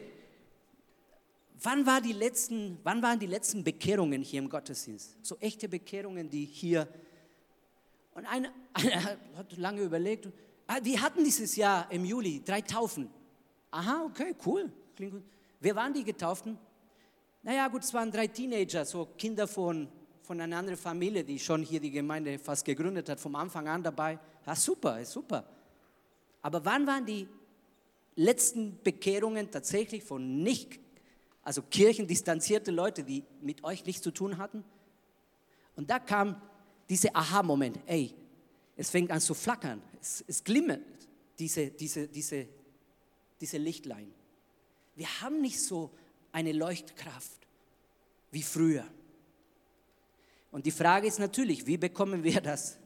[1.62, 5.18] wann, war die letzten, wann waren die letzten Bekehrungen hier im Gottesdienst?
[5.22, 6.88] So echte Bekehrungen, die hier.
[8.14, 10.28] Und einer, einer hat lange überlegt,
[10.68, 13.10] ah, wir hatten dieses Jahr im Juli drei Taufen.
[13.72, 15.24] Aha, okay, cool, klingt gut.
[15.60, 16.58] Wer waren die Getauften?
[17.44, 19.88] Naja, gut, es waren drei Teenager, so Kinder von,
[20.22, 23.84] von einer anderen Familie, die schon hier die Gemeinde fast gegründet hat, vom Anfang an
[23.84, 24.20] dabei.
[24.46, 25.46] Ja, super, super.
[26.42, 27.28] Aber wann waren die
[28.16, 30.80] letzten Bekehrungen tatsächlich von nicht,
[31.48, 34.66] also kirchendistanzierte Leute, die mit euch nichts zu tun hatten?
[35.78, 36.42] Und da kam
[36.90, 38.14] dieser Aha-Moment, ey,
[38.76, 40.82] es fängt an zu flackern, es, es glimmert,
[41.40, 42.50] diese, diese, diese,
[43.40, 44.14] diese Lichtlein.
[44.98, 45.90] Wir haben nicht so
[46.34, 47.48] eine Leuchtkraft
[48.32, 48.84] wie früher.
[50.52, 52.78] Und die Frage ist natürlich, wie bekommen wir das?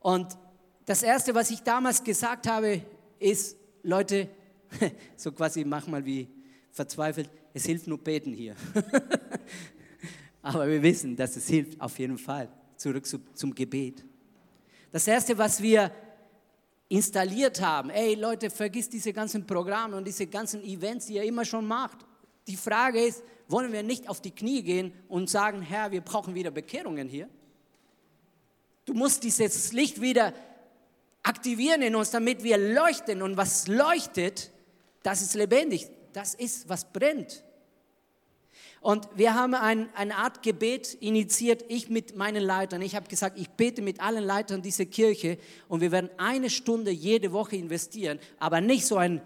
[0.00, 0.36] Und
[0.84, 2.82] das Erste, was ich damals gesagt habe,
[3.20, 4.28] ist, Leute,
[5.16, 6.26] so quasi mach mal wie
[6.70, 8.54] verzweifelt, es hilft nur beten hier.
[10.42, 12.48] Aber wir wissen, dass es hilft auf jeden Fall.
[12.76, 14.04] Zurück zum Gebet.
[14.92, 15.90] Das Erste, was wir
[16.88, 21.44] installiert haben, ey Leute, vergiss diese ganzen Programme und diese ganzen Events, die ihr immer
[21.44, 21.98] schon macht.
[22.46, 26.34] Die Frage ist, wollen wir nicht auf die Knie gehen und sagen, Herr, wir brauchen
[26.34, 27.28] wieder Bekehrungen hier?
[28.86, 30.32] Du musst dieses Licht wieder
[31.22, 33.20] aktivieren in uns, damit wir leuchten.
[33.20, 34.50] Und was leuchtet,
[35.02, 35.88] das ist lebendig.
[36.18, 37.44] Das ist, was brennt.
[38.80, 42.82] Und wir haben ein, eine Art Gebet initiiert, ich mit meinen Leitern.
[42.82, 46.90] Ich habe gesagt, ich bete mit allen Leitern dieser Kirche und wir werden eine Stunde
[46.90, 49.22] jede Woche investieren, aber nicht so ein,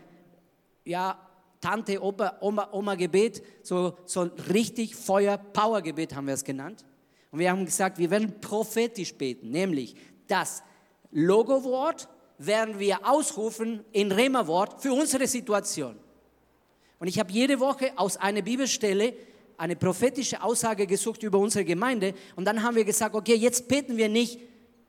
[0.84, 1.18] ja,
[1.62, 6.84] Tante, Opa, Oma, Oma Gebet, so, so richtig Feuer, Power Gebet haben wir es genannt.
[7.30, 10.62] Und wir haben gesagt, wir werden prophetisch beten, nämlich das
[11.10, 16.01] Logo-Wort werden wir ausrufen in Rema-Wort für unsere Situation.
[17.02, 19.12] Und ich habe jede Woche aus einer Bibelstelle
[19.56, 23.96] eine prophetische Aussage gesucht über unsere Gemeinde und dann haben wir gesagt, okay, jetzt beten
[23.96, 24.38] wir nicht,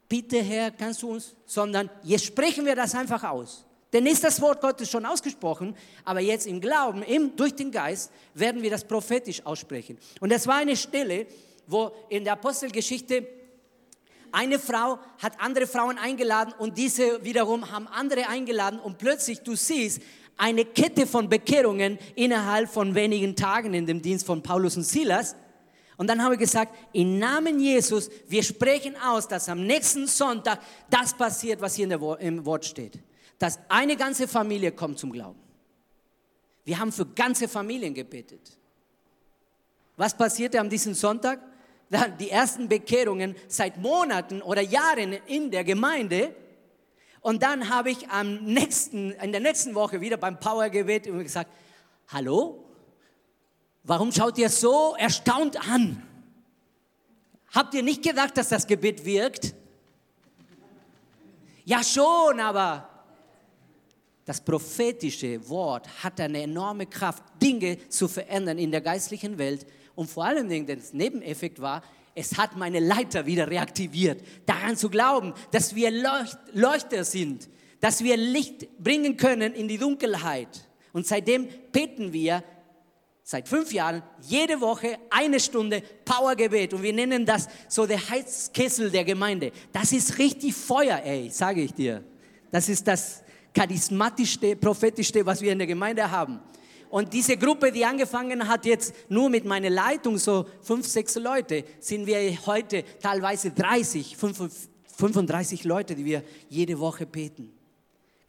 [0.07, 3.65] bitte Herr, kannst du uns, sondern jetzt sprechen wir das einfach aus.
[3.91, 8.11] Denn ist das Wort Gottes schon ausgesprochen, aber jetzt im Glauben, im, durch den Geist,
[8.35, 9.97] werden wir das prophetisch aussprechen.
[10.19, 11.25] Und das war eine Stelle,
[11.65, 13.25] wo in der Apostelgeschichte
[14.31, 19.55] eine Frau hat andere Frauen eingeladen und diese wiederum haben andere eingeladen und plötzlich du
[19.55, 20.01] siehst
[20.37, 25.35] eine Kette von Bekehrungen innerhalb von wenigen Tagen in dem Dienst von Paulus und Silas.
[25.97, 30.59] Und dann haben wir gesagt, im Namen Jesus, wir sprechen aus, dass am nächsten Sonntag
[30.89, 32.99] das passiert, was hier im Wort steht.
[33.37, 35.39] Dass eine ganze Familie kommt zum Glauben.
[36.65, 38.57] Wir haben für ganze Familien gebetet.
[39.97, 41.39] Was passierte am diesem Sonntag?
[42.19, 46.35] die ersten Bekehrungen seit Monaten oder Jahren in der Gemeinde.
[47.23, 51.49] Und dann habe ich am nächsten, in der nächsten Woche wieder beim Powergebet gesagt,
[52.09, 52.65] hallo,
[53.83, 56.03] warum schaut ihr so erstaunt an?
[57.53, 59.55] Habt ihr nicht gedacht, dass das Gebet wirkt?
[61.63, 62.89] Ja schon, aber
[64.25, 70.09] das prophetische Wort hat eine enorme Kraft, Dinge zu verändern in der geistlichen Welt und
[70.09, 71.83] vor allen Dingen, der Nebeneffekt war,
[72.15, 77.49] es hat meine Leiter wieder reaktiviert, daran zu glauben, dass wir Leucht Leuchter sind,
[77.79, 80.69] dass wir Licht bringen können in die Dunkelheit.
[80.91, 82.43] Und seitdem beten wir
[83.23, 88.91] seit fünf Jahren jede Woche eine Stunde Powergebet und wir nennen das so der Heizkessel
[88.91, 89.51] der Gemeinde.
[89.71, 92.03] Das ist richtig Feuer, ey, sage ich dir.
[92.51, 93.23] Das ist das
[93.53, 96.39] charismatischste, prophetischste, was wir in der Gemeinde haben.
[96.93, 101.63] Und diese Gruppe, die angefangen hat jetzt nur mit meiner Leitung, so fünf, sechs Leute,
[101.79, 107.51] sind wir heute teilweise 30, 35 Leute, die wir jede Woche beten.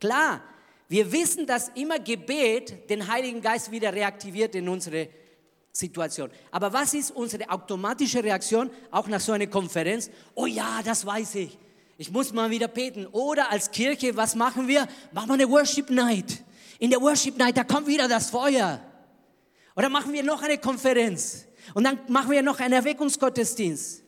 [0.01, 0.41] Klar,
[0.89, 5.11] wir wissen, dass immer Gebet den Heiligen Geist wieder reaktiviert in unsere
[5.71, 6.31] Situation.
[6.51, 10.09] Aber was ist unsere automatische Reaktion, auch nach so einer Konferenz?
[10.35, 11.59] Oh ja, das weiß ich.
[11.99, 13.07] Ich muss mal wieder beten.
[13.09, 14.89] Oder als Kirche, was machen wir?
[15.13, 16.43] Machen wir eine Worship Night
[16.85, 18.79] in der Worship Night, da kommt wieder das Feuer.
[19.75, 24.03] Oder machen wir noch eine Konferenz und dann machen wir noch einen Erweckungsgottesdienst.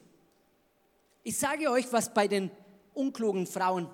[1.22, 2.50] Ich sage euch, was bei den
[2.92, 3.88] unklugen Frauen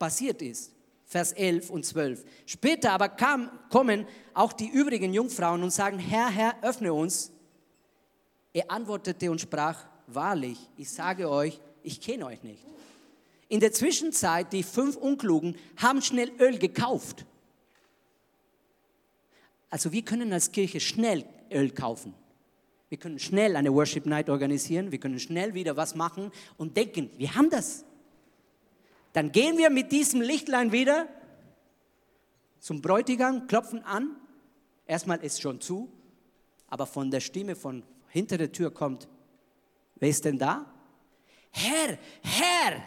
[0.00, 0.72] passiert ist.
[1.04, 2.24] Vers 11 und 12.
[2.44, 7.30] Später aber kam, kommen auch die übrigen Jungfrauen und sagen, Herr, Herr, öffne uns.
[8.52, 12.64] Er antwortete und sprach, wahrlich, ich sage euch, ich kenne euch nicht.
[13.48, 17.24] In der Zwischenzeit, die fünf Unklugen haben schnell Öl gekauft.
[19.74, 22.14] Also wir können als Kirche schnell Öl kaufen.
[22.90, 27.10] Wir können schnell eine Worship Night organisieren, wir können schnell wieder was machen und denken,
[27.16, 27.84] wir haben das.
[29.14, 31.08] Dann gehen wir mit diesem Lichtlein wieder
[32.60, 34.14] zum Bräutigam, klopfen an.
[34.86, 35.90] Erstmal ist schon zu,
[36.68, 39.08] aber von der Stimme von hinter der Tür kommt,
[39.96, 40.72] wer ist denn da?
[41.50, 42.80] Herr, Herr!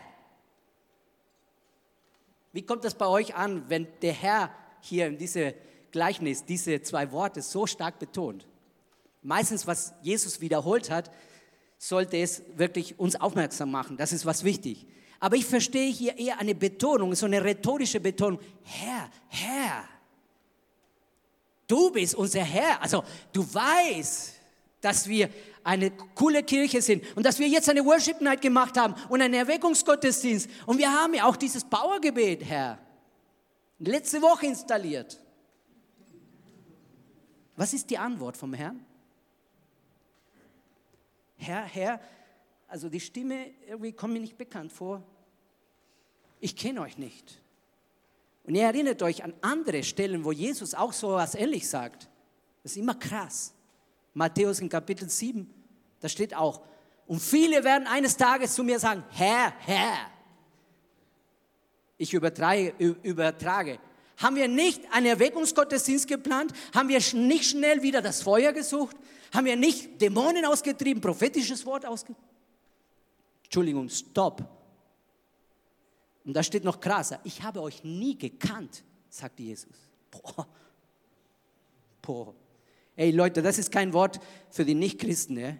[2.53, 5.53] Wie kommt das bei euch an, wenn der Herr hier in diese
[5.91, 8.47] Gleichnis diese zwei Worte so stark betont?
[9.21, 11.11] Meistens, was Jesus wiederholt hat,
[11.77, 13.97] sollte es wirklich uns aufmerksam machen.
[13.97, 14.85] Das ist was wichtig.
[15.19, 18.39] Aber ich verstehe hier eher eine Betonung, so eine rhetorische Betonung.
[18.63, 19.83] Herr, Herr,
[21.67, 22.81] du bist unser Herr.
[22.81, 24.33] Also du weißt,
[24.81, 25.29] dass wir
[25.63, 29.33] eine coole Kirche sind und dass wir jetzt eine Worship Night gemacht haben und einen
[29.33, 30.49] Erweckungsgottesdienst.
[30.65, 32.77] Und wir haben ja auch dieses Powergebet, Herr,
[33.79, 35.19] letzte Woche installiert.
[37.57, 38.85] Was ist die Antwort vom Herrn?
[41.35, 41.99] Herr, Herr,
[42.67, 45.03] also die Stimme irgendwie kommt mir nicht bekannt vor.
[46.39, 47.41] Ich kenne euch nicht.
[48.43, 52.07] Und ihr erinnert euch an andere Stellen, wo Jesus auch so was ähnlich sagt.
[52.63, 53.53] Das ist immer krass.
[54.13, 55.51] Matthäus in Kapitel 7,
[55.99, 56.61] da steht auch,
[57.07, 60.11] und viele werden eines Tages zu mir sagen, Herr, Herr.
[61.97, 63.79] Ich übertrage, übertrage.
[64.17, 66.51] Haben wir nicht einen Erweckungsgottesdienst geplant?
[66.73, 68.97] Haben wir nicht schnell wieder das Feuer gesucht?
[69.33, 72.23] Haben wir nicht Dämonen ausgetrieben, prophetisches Wort ausgetrieben?
[73.43, 74.43] Entschuldigung, stopp.
[76.25, 79.77] Und da steht noch krasser, ich habe euch nie gekannt, sagt Jesus.
[80.11, 80.47] Boah.
[82.01, 82.33] Boah.
[82.95, 85.35] Ey Leute, das ist kein Wort für die Nichtchristen.
[85.35, 85.59] Ne?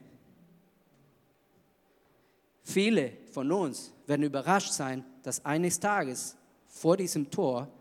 [2.63, 7.71] Viele von uns werden überrascht sein, dass eines Tages vor diesem Tor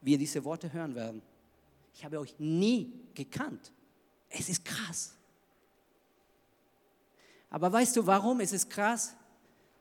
[0.00, 1.22] wir diese Worte hören werden.
[1.94, 3.72] Ich habe euch nie gekannt.
[4.28, 5.14] Es ist krass.
[7.50, 9.16] Aber weißt du, warum ist es krass?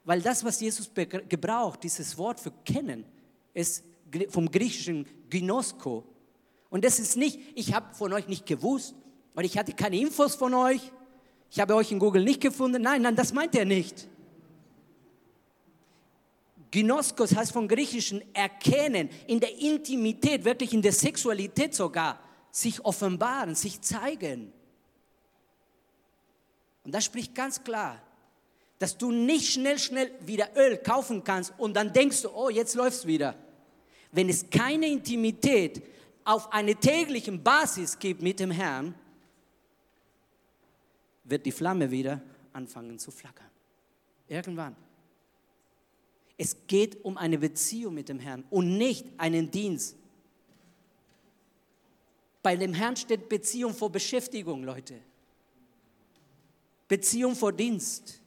[0.04, 3.06] Weil das, was Jesus gebraucht, dieses Wort für kennen,
[3.54, 3.84] ist
[4.30, 6.04] vom griechischen Ginosko.
[6.70, 8.96] Und das ist nicht, ich habe von euch nicht gewusst
[9.36, 10.92] und ich hatte keine Infos von euch,
[11.52, 12.82] ich habe euch in Google nicht gefunden.
[12.82, 14.08] Nein, nein, das meint er nicht.
[16.72, 22.20] Ginoskos heißt vom Griechischen erkennen, in der Intimität, wirklich in der Sexualität sogar,
[22.52, 24.54] sich offenbaren, sich zeigen.
[26.84, 28.02] Und das spricht ganz klar,
[28.78, 32.76] dass du nicht schnell, schnell wieder Öl kaufen kannst und dann denkst du, oh, jetzt
[32.76, 33.36] läuft's wieder.
[34.12, 35.84] Wenn es keine Intimität
[36.24, 38.96] auf einer täglichen Basis gibt mit dem Herrn,
[41.24, 42.22] wird die Flamme wieder
[42.54, 43.50] anfangen zu flackern.
[44.28, 44.76] Irgendwann.
[46.42, 49.98] Es geht um eine Beziehung mit dem Herrn und nicht einen Dienst.
[52.42, 55.02] Bei dem Herrn steht Beziehung vor Beschäftigung, Leute.
[56.88, 58.22] Beziehung vor Dienst.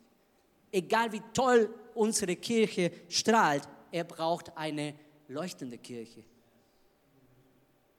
[0.70, 4.94] Egal wie toll unsere Kirche strahlt, er braucht eine
[5.28, 6.22] leuchtende Kirche.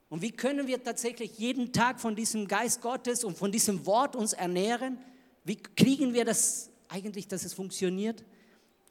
[0.09, 4.15] Und wie können wir tatsächlich jeden Tag von diesem Geist Gottes und von diesem Wort
[4.15, 4.99] uns ernähren?
[5.43, 8.23] Wie kriegen wir das eigentlich, dass es funktioniert?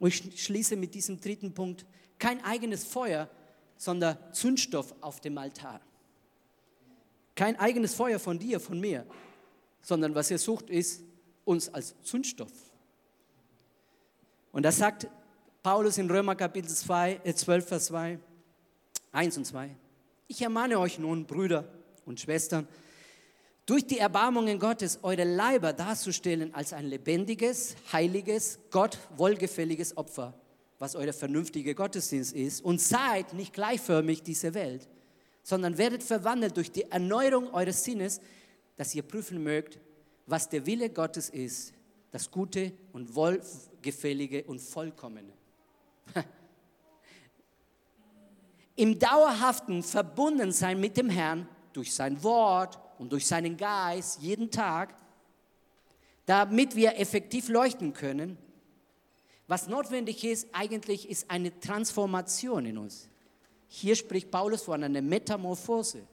[0.03, 1.87] Und ich schließe mit diesem dritten Punkt.
[2.19, 3.31] Kein eigenes Feuer,
[3.77, 5.81] sondern Zündstoff auf dem Altar.
[7.37, 9.07] Kein eigenes Feuer von dir, von mir,
[9.81, 11.05] sondern was ihr sucht, ist
[11.45, 12.51] uns als Zündstoff.
[14.51, 15.07] Und das sagt
[15.63, 18.19] Paulus in Römer Kapitel 2, 12, äh, Vers 2,
[19.13, 19.71] 1 und 2.
[20.27, 21.73] Ich ermahne euch nun, Brüder
[22.07, 22.67] und Schwestern,
[23.67, 30.35] durch die Erbarmungen Gottes eure Leiber darzustellen als ein lebendiges, heiliges, Gott wohlgefälliges Opfer,
[30.79, 32.65] was euer vernünftiger Gottesdienst ist.
[32.65, 34.89] Und seid nicht gleichförmig dieser Welt,
[35.43, 38.21] sondern werdet verwandelt durch die Erneuerung eures Sinnes,
[38.77, 39.79] dass ihr prüfen mögt,
[40.27, 41.73] was der Wille Gottes ist,
[42.11, 45.33] das Gute und Wohlgefällige und Vollkommene.
[48.77, 54.95] Im dauerhaften Verbundensein mit dem Herrn durch sein Wort, und durch seinen Geist jeden Tag,
[56.25, 58.39] damit wir effektiv leuchten können.
[59.49, 63.09] Was notwendig ist, eigentlich ist eine Transformation in uns.
[63.67, 66.07] Hier spricht Paulus von einer Metamorphose.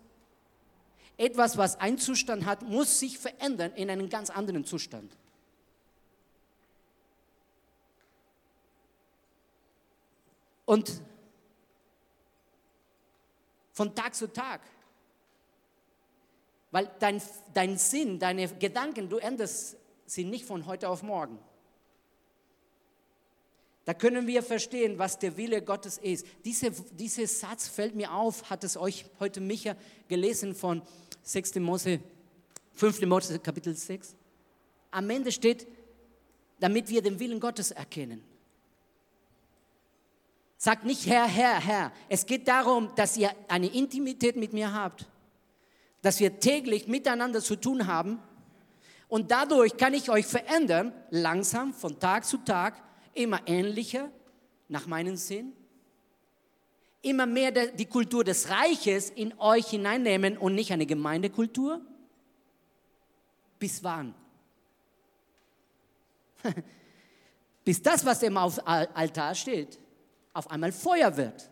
[1.15, 5.15] etwas, was einen Zustand hat, muss sich verändern in einen ganz anderen Zustand.
[10.65, 11.03] Und
[13.73, 14.61] von Tag zu Tag.
[16.71, 17.21] Weil dein,
[17.53, 21.39] dein Sinn, deine Gedanken, du änderst sie nicht von heute auf morgen.
[23.85, 26.25] Da können wir verstehen, was der Wille Gottes ist.
[26.45, 29.75] Diese, dieser Satz fällt mir auf, hat es euch heute Micha
[30.07, 30.83] gelesen von
[31.23, 31.55] 6.
[31.55, 31.99] Mose,
[32.75, 33.01] 5.
[33.07, 34.15] Mose Kapitel 6.
[34.91, 35.65] Am Ende steht,
[36.59, 38.23] damit wir den Willen Gottes erkennen.
[40.57, 41.91] Sagt nicht Herr, Herr, Herr.
[42.09, 45.07] Es geht darum, dass ihr eine Intimität mit mir habt,
[46.01, 48.19] dass wir täglich miteinander zu tun haben
[49.07, 52.81] und dadurch kann ich euch verändern, langsam von Tag zu Tag,
[53.13, 54.09] immer ähnlicher
[54.67, 55.53] nach meinem Sinn,
[57.01, 61.81] immer mehr die Kultur des Reiches in euch hineinnehmen und nicht eine Gemeindekultur?
[63.57, 64.13] Bis wann?
[67.65, 69.79] Bis das, was im Altar steht,
[70.33, 71.49] auf einmal Feuer wird.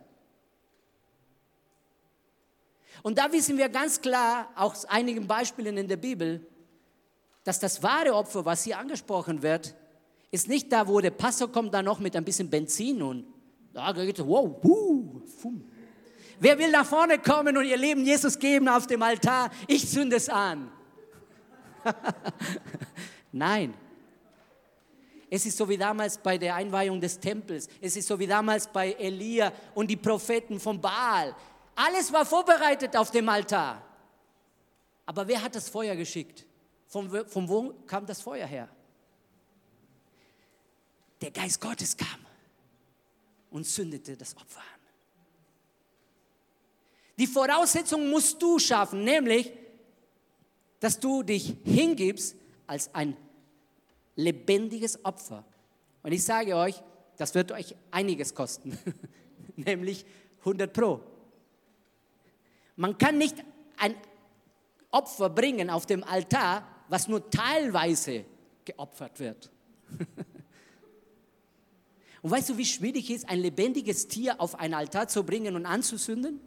[3.03, 6.45] Und da wissen wir ganz klar, auch aus einigen Beispielen in der Bibel,
[7.43, 9.75] dass das wahre Opfer, was hier angesprochen wird,
[10.31, 13.25] ist nicht da, wo der Pastor kommt, da noch mit ein bisschen Benzin und
[13.73, 15.63] da geht es, wow, wuh, fum.
[16.39, 19.49] Wer will nach vorne kommen und ihr Leben Jesus geben auf dem Altar?
[19.67, 20.71] Ich zünde es an.
[23.31, 23.73] Nein.
[25.29, 27.67] Es ist so wie damals bei der Einweihung des Tempels.
[27.81, 31.35] Es ist so wie damals bei Elia und die Propheten von Baal.
[31.78, 33.82] Alles war vorbereitet auf dem Altar.
[35.05, 36.45] Aber wer hat das Feuer geschickt?
[36.88, 38.69] Von, von wo kam das Feuer her?
[41.21, 42.25] der Geist Gottes kam
[43.49, 44.65] und zündete das Opfer an.
[47.17, 49.51] Die Voraussetzung musst du schaffen, nämlich,
[50.80, 52.36] dass du dich hingibst
[52.67, 53.17] als ein
[54.15, 55.43] lebendiges Opfer.
[56.03, 56.75] Und ich sage euch,
[57.17, 58.78] das wird euch einiges kosten,
[59.55, 60.05] nämlich
[60.39, 61.01] 100 Pro.
[62.78, 63.36] Man kann nicht
[63.75, 63.93] ein
[64.91, 68.23] Opfer bringen auf dem Altar, was nur teilweise
[68.63, 69.51] geopfert wird.
[72.21, 75.55] Und weißt du, wie schwierig es ist, ein lebendiges Tier auf ein Altar zu bringen
[75.55, 76.41] und anzusünden?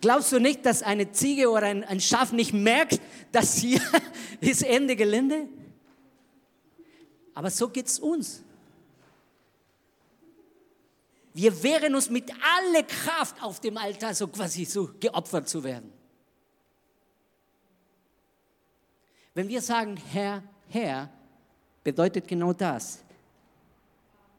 [0.00, 3.00] Glaubst du nicht, dass eine Ziege oder ein, ein Schaf nicht merkt,
[3.32, 3.80] dass hier
[4.40, 5.48] ist Ende Gelände?
[7.34, 8.44] Aber so geht es uns.
[11.40, 15.92] Wir wehren uns mit aller Kraft auf dem Altar, so quasi so geopfert zu werden.
[19.34, 21.08] Wenn wir sagen, Herr, Herr,
[21.84, 23.04] bedeutet genau das.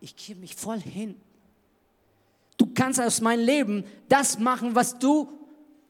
[0.01, 1.15] Ich gebe mich voll hin.
[2.57, 5.29] Du kannst aus meinem Leben das machen, was du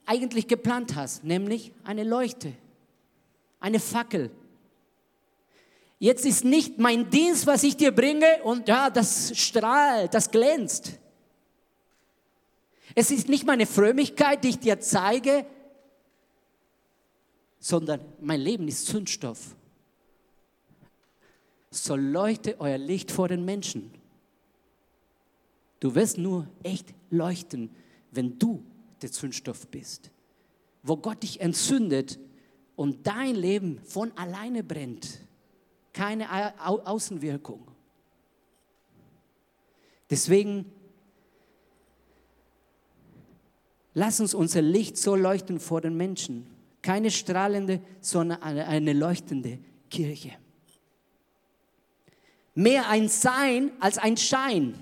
[0.05, 2.53] eigentlich geplant hast, nämlich eine Leuchte,
[3.59, 4.29] eine Fackel.
[5.97, 10.98] Jetzt ist nicht mein Dienst, was ich dir bringe und ja, das strahlt, das glänzt.
[12.95, 15.45] Es ist nicht meine Frömmigkeit, die ich dir zeige,
[17.59, 19.55] sondern mein Leben ist Zündstoff
[21.71, 23.91] so leuchte euer Licht vor den Menschen.
[25.79, 27.69] Du wirst nur echt leuchten,
[28.11, 28.63] wenn du
[29.01, 30.11] der Zündstoff bist.
[30.83, 32.19] Wo Gott dich entzündet
[32.75, 35.19] und dein Leben von alleine brennt.
[35.93, 36.27] Keine
[36.65, 37.67] Au Außenwirkung.
[40.09, 40.65] Deswegen
[43.93, 46.47] lass uns unser Licht so leuchten vor den Menschen.
[46.81, 49.59] Keine strahlende, sondern eine, leuchtende
[49.89, 50.31] Kirche
[52.59, 54.77] mehr ein Sein als ein Schein.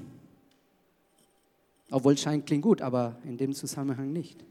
[1.91, 4.43] Obwohl Schein klingt gut, aber in dem Zusammenhang nicht.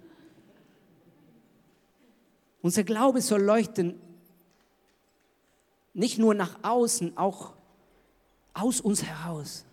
[2.63, 3.95] Unser Glaube soll leuchten,
[5.93, 7.55] nicht nur nach außen, auch
[8.55, 9.65] aus uns heraus.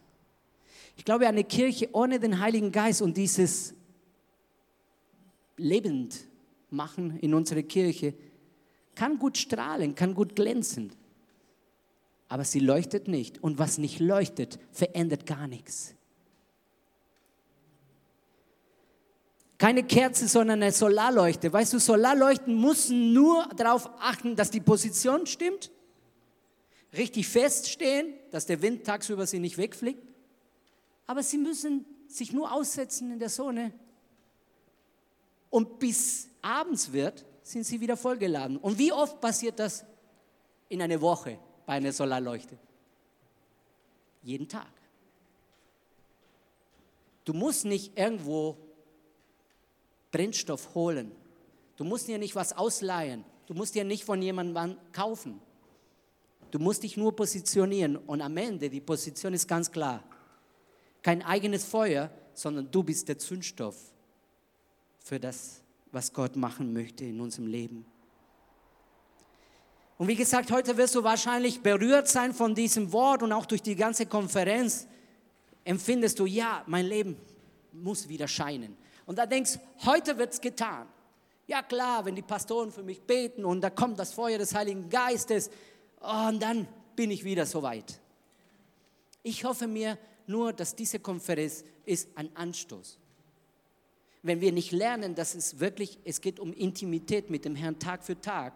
[0.97, 3.75] Ich glaube, eine Kirche ohne den Heiligen Geist und dieses
[5.57, 6.19] lebend
[6.69, 8.13] machen in unserer Kirche
[8.95, 10.91] kann gut strahlen, kann gut glänzen
[12.33, 13.43] aber sie leuchtet nicht.
[13.43, 15.93] Und was nicht leuchtet, verändert gar nichts.
[19.59, 21.53] Keine Kerze, sondern eine Solarleuchte.
[21.53, 25.69] Weißt du, Solarleuchten müssen nur darauf achten, dass die Position stimmt,
[26.97, 30.01] richtig feststehen, dass der Wind tagsüber sie nicht wegfliegt.
[31.05, 33.73] Aber sie müssen sich nur aussetzen in der Sonne.
[35.53, 38.57] Und bis abends wird, sind sie wieder vollgeladen.
[38.57, 39.85] Und wie oft passiert das
[40.67, 41.37] in einer Woche?
[41.67, 42.57] bei einer Solarleuchte?
[44.23, 44.71] Jeden Tag.
[47.23, 48.57] Du musst nicht irgendwo
[50.11, 51.11] Brennstoff holen.
[51.77, 53.23] Du musst dir nicht was ausleihen.
[53.45, 55.39] Du musst dir nicht von jemandem kaufen.
[56.49, 60.03] Du musst dich nur positionieren und am Ende, die Position ist ganz klar.
[61.03, 63.92] Kein eigenes Feuer, sondern du bist der Zündstoff
[65.03, 67.85] für das, was Gott machen möchte in unserem Leben.
[69.97, 73.61] Und wie gesagt, heute wirst du wahrscheinlich berührt sein von diesem Wort und auch durch
[73.61, 74.87] die ganze Konferenz
[75.65, 77.17] empfindest du, ja, mein Leben
[77.71, 78.75] muss wieder scheinen.
[79.05, 80.87] Und da denkst, heute wird es getan.
[81.45, 84.89] Ja klar, wenn die Pastoren für mich beten und da kommt das Feuer des Heiligen
[84.89, 85.49] Geistes
[86.01, 87.99] oh, und dann bin ich wieder soweit.
[89.21, 92.97] Ich hoffe mir nur, dass diese Konferenz ist ein Anstoß.
[94.23, 98.03] Wenn wir nicht lernen, dass es wirklich, es geht um Intimität mit dem Herrn Tag
[98.05, 98.53] für Tag.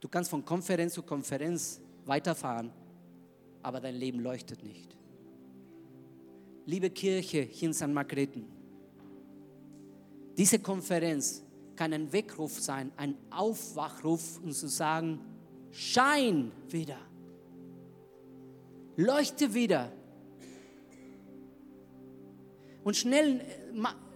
[0.00, 2.72] Du kannst von Konferenz zu Konferenz weiterfahren,
[3.62, 4.96] aber dein Leben leuchtet nicht.
[6.66, 7.86] Liebe Kirche hier in St.
[7.86, 8.46] Margrethen,
[10.36, 11.44] diese Konferenz
[11.76, 15.20] kann ein Weckruf sein, ein Aufwachruf, um zu sagen,
[15.70, 16.98] schein wieder,
[18.96, 19.92] leuchte wieder.
[22.82, 23.40] Und schnell,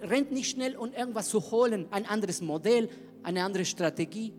[0.03, 2.88] rennt nicht schnell, um irgendwas zu holen, ein anderes Modell,
[3.22, 4.32] eine andere Strategie,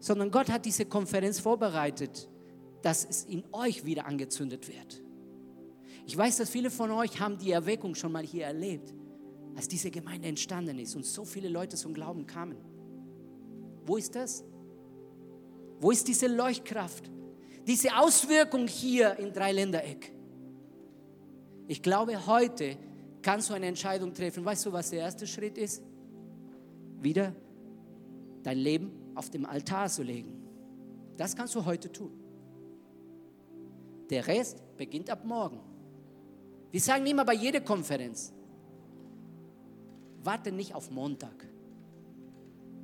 [0.00, 2.28] sondern Gott hat diese Konferenz vorbereitet,
[2.82, 5.02] dass es in euch wieder angezündet wird.
[6.06, 8.92] Ich weiß, dass viele von euch haben die Erweckung schon mal hier erlebt
[9.54, 12.56] als diese Gemeinde entstanden ist und so viele Leute zum Glauben kamen.
[13.84, 14.44] Wo ist das?
[15.80, 17.10] Wo ist diese Leuchtkraft?
[17.66, 20.12] Diese Auswirkung hier in Dreiländereck?
[21.68, 22.76] Ich glaube, heute
[23.22, 24.44] kannst du eine Entscheidung treffen.
[24.44, 25.82] Weißt du, was der erste Schritt ist?
[27.00, 27.34] Wieder
[28.42, 30.42] dein Leben auf dem Altar zu legen.
[31.16, 32.12] Das kannst du heute tun.
[34.10, 35.60] Der Rest beginnt ab morgen.
[36.70, 38.32] Wir sagen immer bei jeder Konferenz,
[40.22, 41.46] warte nicht auf Montag.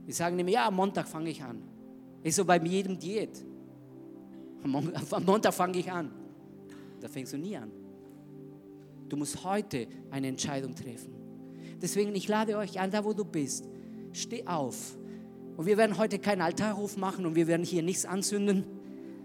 [0.06, 1.62] Die sagen immer, ja, am Montag fange ich an.
[2.22, 3.44] Ich so bei jedem Diät.
[4.64, 6.10] Am Montag fange ich an.
[7.00, 7.70] Da fängst du nie an.
[9.08, 11.14] Du musst heute eine Entscheidung treffen.
[11.80, 13.68] Deswegen, ich lade euch an, da wo du bist,
[14.12, 14.96] steh auf.
[15.56, 18.64] Und wir werden heute keinen Altarruf machen und wir werden hier nichts anzünden,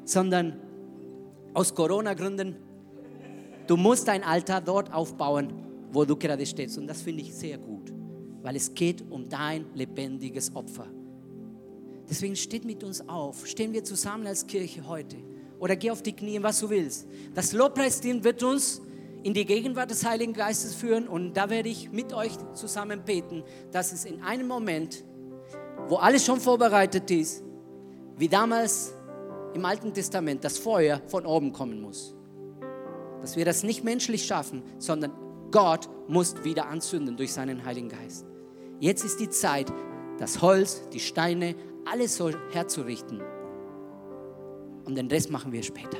[0.05, 0.59] sondern
[1.53, 2.55] aus Corona-Gründen,
[3.67, 5.53] du musst dein Altar dort aufbauen,
[5.91, 6.77] wo du gerade stehst.
[6.77, 7.93] Und das finde ich sehr gut
[8.43, 10.85] weil es geht um dein lebendiges Opfer.
[12.07, 13.47] Deswegen steht mit uns auf.
[13.47, 15.15] Stehen wir zusammen als Kirche heute.
[15.59, 17.07] Oder geh auf die Knie, was du willst.
[17.33, 18.81] Das Lobpreisteam wird uns
[19.23, 23.43] in die Gegenwart des Heiligen Geistes führen und da werde ich mit euch zusammen beten,
[23.71, 25.03] dass es in einem Moment,
[25.87, 27.43] wo alles schon vorbereitet ist,
[28.17, 28.93] wie damals
[29.53, 32.15] im Alten Testament, das Feuer von oben kommen muss.
[33.21, 35.11] Dass wir das nicht menschlich schaffen, sondern
[35.51, 38.25] Gott muss wieder anzünden durch seinen Heiligen Geist.
[38.79, 39.71] Jetzt ist die Zeit,
[40.17, 41.55] das Holz, die Steine,
[41.85, 43.21] alles so herzurichten.
[44.85, 45.97] Und den Rest machen wir später.